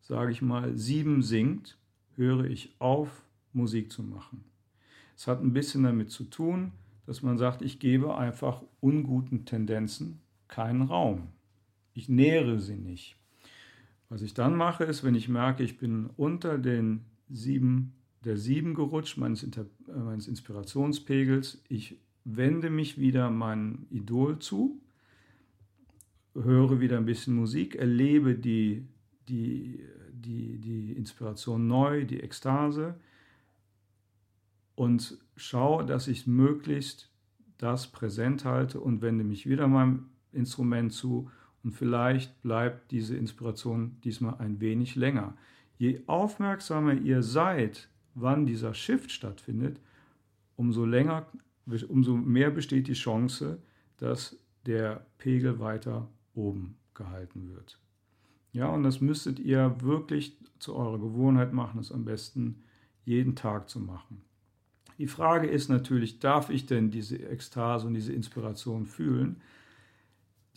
sage 0.00 0.32
ich 0.32 0.42
mal, 0.42 0.76
7 0.76 1.22
sinkt, 1.22 1.76
höre 2.16 2.44
ich 2.44 2.74
auf, 2.78 3.22
Musik 3.52 3.92
zu 3.92 4.02
machen. 4.02 4.44
Es 5.16 5.26
hat 5.26 5.42
ein 5.42 5.52
bisschen 5.52 5.82
damit 5.82 6.10
zu 6.10 6.24
tun, 6.24 6.72
dass 7.06 7.22
man 7.22 7.38
sagt, 7.38 7.62
ich 7.62 7.78
gebe 7.78 8.16
einfach 8.16 8.62
unguten 8.80 9.44
Tendenzen 9.44 10.20
keinen 10.48 10.82
Raum. 10.82 11.28
Ich 11.98 12.08
nähere 12.08 12.60
sie 12.60 12.76
nicht. 12.76 13.16
Was 14.08 14.22
ich 14.22 14.32
dann 14.32 14.54
mache, 14.54 14.84
ist, 14.84 15.02
wenn 15.02 15.16
ich 15.16 15.28
merke, 15.28 15.64
ich 15.64 15.78
bin 15.78 16.08
unter 16.16 16.56
den 16.56 17.00
sieben, 17.28 17.92
der 18.24 18.36
sieben 18.36 18.74
gerutscht, 18.74 19.18
meines, 19.18 19.42
Inter, 19.42 19.66
äh, 19.88 19.98
meines 19.98 20.28
Inspirationspegels, 20.28 21.60
ich 21.68 21.98
wende 22.24 22.70
mich 22.70 23.00
wieder 23.00 23.30
meinem 23.30 23.88
Idol 23.90 24.38
zu, 24.38 24.80
höre 26.34 26.78
wieder 26.78 26.98
ein 26.98 27.04
bisschen 27.04 27.34
Musik, 27.34 27.74
erlebe 27.74 28.36
die, 28.36 28.86
die, 29.28 29.84
die, 30.12 30.58
die 30.58 30.92
Inspiration 30.92 31.66
neu, 31.66 32.04
die 32.04 32.20
Ekstase 32.20 32.94
und 34.76 35.18
schaue, 35.34 35.84
dass 35.84 36.06
ich 36.06 36.28
möglichst 36.28 37.10
das 37.56 37.88
präsent 37.88 38.44
halte 38.44 38.78
und 38.78 39.02
wende 39.02 39.24
mich 39.24 39.48
wieder 39.48 39.66
meinem 39.66 40.10
Instrument 40.30 40.92
zu 40.92 41.28
und 41.64 41.72
vielleicht 41.72 42.40
bleibt 42.42 42.90
diese 42.90 43.16
Inspiration 43.16 43.96
diesmal 44.04 44.36
ein 44.38 44.60
wenig 44.60 44.96
länger. 44.96 45.36
Je 45.78 46.00
aufmerksamer 46.06 46.94
ihr 46.94 47.22
seid, 47.22 47.88
wann 48.14 48.46
dieser 48.46 48.74
Shift 48.74 49.10
stattfindet, 49.10 49.80
umso 50.56 50.84
länger 50.84 51.26
umso 51.88 52.16
mehr 52.16 52.50
besteht 52.50 52.88
die 52.88 52.94
Chance, 52.94 53.58
dass 53.98 54.38
der 54.66 55.06
Pegel 55.18 55.60
weiter 55.60 56.08
oben 56.34 56.76
gehalten 56.94 57.48
wird. 57.54 57.78
Ja, 58.52 58.68
und 58.68 58.82
das 58.82 59.00
müsstet 59.00 59.38
ihr 59.38 59.76
wirklich 59.80 60.36
zu 60.58 60.74
eurer 60.74 60.98
Gewohnheit 60.98 61.52
machen, 61.52 61.80
es 61.80 61.92
am 61.92 62.04
besten 62.04 62.62
jeden 63.04 63.36
Tag 63.36 63.68
zu 63.68 63.80
machen. 63.80 64.22
Die 64.98 65.06
Frage 65.06 65.46
ist 65.46 65.68
natürlich, 65.68 66.18
darf 66.18 66.50
ich 66.50 66.66
denn 66.66 66.90
diese 66.90 67.18
Ekstase 67.18 67.86
und 67.86 67.94
diese 67.94 68.12
Inspiration 68.12 68.84
fühlen? 68.84 69.36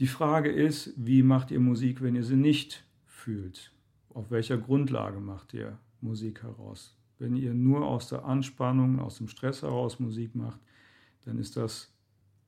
Die 0.02 0.08
Frage 0.08 0.52
ist, 0.52 0.94
wie 0.98 1.24
macht 1.24 1.52
ihr 1.52 1.62
Musik, 1.62 2.02
wenn 2.02 2.16
ihr 2.16 2.24
sie 2.24 2.36
nicht 2.36 2.84
fühlt? 3.06 3.72
auf 4.14 4.32
welcher 4.32 4.58
Grundlage 4.58 5.20
macht 5.20 5.54
ihr 5.54 5.78
Musik 6.02 6.44
heraus? 6.44 6.98
Wenn 7.20 7.36
ihr 7.36 7.54
nur 7.54 7.86
aus 7.86 8.10
der 8.10 8.26
Anspannung, 8.26 9.00
aus 9.00 9.18
dem 9.18 9.28
Stress 9.28 9.62
heraus 9.62 10.00
Musik 10.00 10.36
macht, 10.36 10.60
dann 11.26 11.38
ist 11.38 11.56
das, 11.56 11.94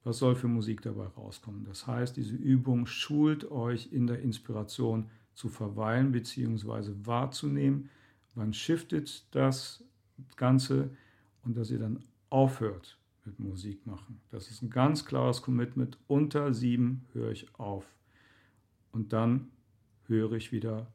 was 0.04 0.18
soll 0.18 0.36
für 0.36 0.48
Musik 0.48 0.82
dabei 0.82 1.06
rauskommen? 1.06 1.64
Das 1.66 1.88
heißt, 1.88 2.18
diese 2.18 2.36
Übung 2.36 2.86
schult 2.86 3.50
euch 3.52 3.94
in 3.94 4.08
der 4.08 4.22
Inspiration 4.22 5.10
zu 5.36 5.48
verweilen 5.50 6.12
bzw. 6.12 6.92
wahrzunehmen, 7.04 7.90
wann 8.36 8.54
shiftet 8.54 9.26
das 9.32 9.84
Ganze 10.36 10.90
und 11.44 11.56
dass 11.56 11.70
ihr 11.70 11.80
dann 11.80 12.04
aufhört 12.30 12.98
mit 13.26 13.40
Musik 13.40 13.86
machen. 13.86 14.22
Das 14.30 14.50
ist 14.50 14.62
ein 14.62 14.70
ganz 14.70 15.06
klares 15.06 15.42
Commitment. 15.42 15.98
Unter 16.08 16.54
sieben 16.54 17.06
höre 17.14 17.32
ich 17.32 17.54
auf. 17.56 17.86
Und 18.92 19.14
dann 19.14 19.50
höre 20.08 20.34
ich 20.34 20.52
wieder 20.52 20.88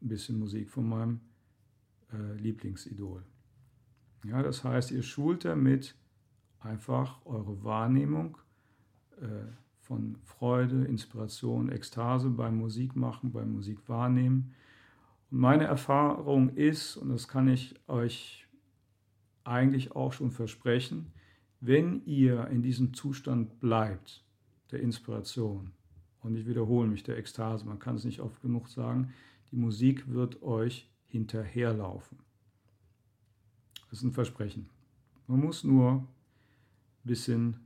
ein 0.00 0.08
bisschen 0.08 0.38
Musik 0.38 0.70
von 0.70 0.88
meinem 0.88 1.20
äh, 2.12 2.40
Lieblingsidol. 2.40 3.24
Ja, 4.24 4.42
das 4.42 4.64
heißt, 4.64 4.90
ihr 4.90 5.02
schult 5.02 5.44
damit 5.44 5.94
einfach 6.60 7.24
eure 7.24 7.62
Wahrnehmung 7.64 8.38
äh, 9.20 9.26
von 9.80 10.16
Freude, 10.24 10.84
Inspiration, 10.84 11.70
Ekstase 11.70 12.30
beim 12.30 12.58
Musikmachen, 12.58 13.32
beim 13.32 13.52
Musikwahrnehmen. 13.52 14.54
Und 15.30 15.38
meine 15.38 15.64
Erfahrung 15.64 16.50
ist, 16.50 16.96
und 16.96 17.10
das 17.10 17.28
kann 17.28 17.48
ich 17.48 17.74
euch 17.88 18.46
eigentlich 19.44 19.92
auch 19.92 20.12
schon 20.12 20.30
versprechen, 20.30 21.12
wenn 21.60 22.04
ihr 22.04 22.46
in 22.48 22.62
diesem 22.62 22.94
Zustand 22.94 23.60
bleibt, 23.60 24.24
der 24.70 24.80
Inspiration, 24.80 25.72
und 26.20 26.36
ich 26.36 26.46
wiederhole 26.46 26.88
mich, 26.88 27.02
der 27.02 27.18
Ekstase, 27.18 27.64
man 27.64 27.78
kann 27.78 27.96
es 27.96 28.04
nicht 28.04 28.20
oft 28.20 28.40
genug 28.42 28.68
sagen, 28.68 29.12
die 29.50 29.56
Musik 29.56 30.08
wird 30.08 30.42
euch 30.42 30.88
hinterherlaufen. 31.06 32.18
Das 33.90 34.00
ist 34.00 34.04
ein 34.04 34.12
Versprechen. 34.12 34.68
Man 35.26 35.40
muss 35.40 35.64
nur 35.64 35.92
ein 35.92 36.08
bisschen 37.04 37.60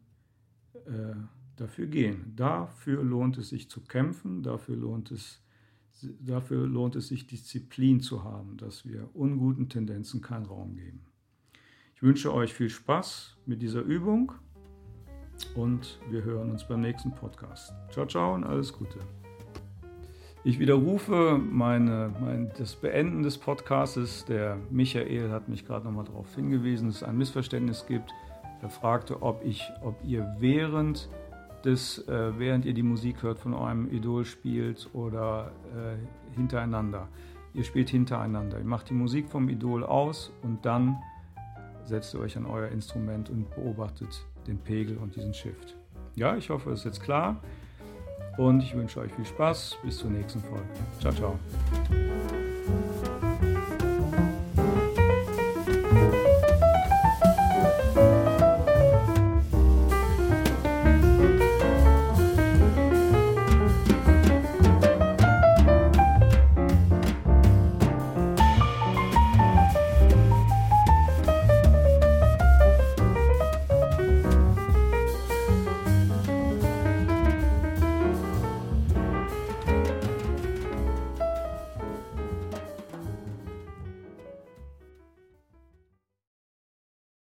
äh, 0.87 1.14
dafür 1.57 1.87
gehen. 1.87 2.33
Dafür 2.37 3.02
lohnt 3.02 3.38
es 3.38 3.48
sich 3.48 3.68
zu 3.68 3.81
kämpfen, 3.81 4.42
dafür 4.42 4.76
lohnt 4.76 5.11
es, 5.11 5.42
dafür 6.20 6.66
lohnt 6.66 6.96
es 6.96 7.09
sich 7.09 7.26
Disziplin 7.26 8.00
zu 8.00 8.24
haben, 8.24 8.57
dass 8.57 8.87
wir 8.87 9.09
unguten 9.14 9.68
Tendenzen 9.68 10.20
keinen 10.20 10.46
Raum 10.46 10.76
geben. 10.76 11.00
Ich 12.02 12.08
wünsche 12.08 12.34
euch 12.34 12.52
viel 12.52 12.68
Spaß 12.68 13.36
mit 13.46 13.62
dieser 13.62 13.82
Übung 13.82 14.32
und 15.54 16.00
wir 16.10 16.24
hören 16.24 16.50
uns 16.50 16.66
beim 16.66 16.80
nächsten 16.80 17.12
Podcast. 17.12 17.72
Ciao, 17.92 18.06
ciao 18.06 18.34
und 18.34 18.42
alles 18.42 18.72
Gute. 18.72 18.98
Ich 20.42 20.58
widerrufe 20.58 21.38
meine, 21.38 22.12
mein, 22.20 22.50
das 22.58 22.74
Beenden 22.74 23.22
des 23.22 23.38
Podcasts. 23.38 24.24
Der 24.24 24.58
Michael 24.68 25.30
hat 25.30 25.48
mich 25.48 25.64
gerade 25.64 25.84
nochmal 25.84 26.04
darauf 26.04 26.34
hingewiesen, 26.34 26.88
dass 26.88 26.96
es 26.96 27.02
ein 27.04 27.16
Missverständnis 27.16 27.86
gibt. 27.86 28.10
Er 28.62 28.68
fragte, 28.70 29.22
ob, 29.22 29.44
ich, 29.44 29.70
ob 29.80 29.94
ihr 30.04 30.28
während, 30.40 31.08
des, 31.64 31.98
äh, 32.08 32.36
während 32.36 32.64
ihr 32.64 32.74
die 32.74 32.82
Musik 32.82 33.22
hört 33.22 33.38
von 33.38 33.54
eurem 33.54 33.88
Idol 33.92 34.24
spielt 34.24 34.90
oder 34.92 35.52
äh, 35.72 36.34
hintereinander. 36.34 37.06
Ihr 37.54 37.62
spielt 37.62 37.90
hintereinander. 37.90 38.58
Ihr 38.58 38.64
macht 38.64 38.90
die 38.90 38.94
Musik 38.94 39.28
vom 39.28 39.48
Idol 39.48 39.84
aus 39.84 40.32
und 40.42 40.66
dann 40.66 40.96
setzt 41.84 42.14
ihr 42.14 42.20
euch 42.20 42.36
an 42.36 42.46
euer 42.46 42.68
Instrument 42.68 43.30
und 43.30 43.50
beobachtet 43.54 44.24
den 44.46 44.58
Pegel 44.58 44.96
und 44.98 45.16
diesen 45.16 45.34
Shift. 45.34 45.76
Ja, 46.14 46.36
ich 46.36 46.50
hoffe, 46.50 46.70
es 46.70 46.80
ist 46.80 46.84
jetzt 46.84 47.02
klar 47.02 47.40
und 48.38 48.62
ich 48.62 48.74
wünsche 48.74 49.00
euch 49.00 49.12
viel 49.12 49.26
Spaß. 49.26 49.78
Bis 49.82 49.98
zur 49.98 50.10
nächsten 50.10 50.40
Folge. 50.40 50.66
Ciao, 51.00 51.12
ciao. 51.12 51.38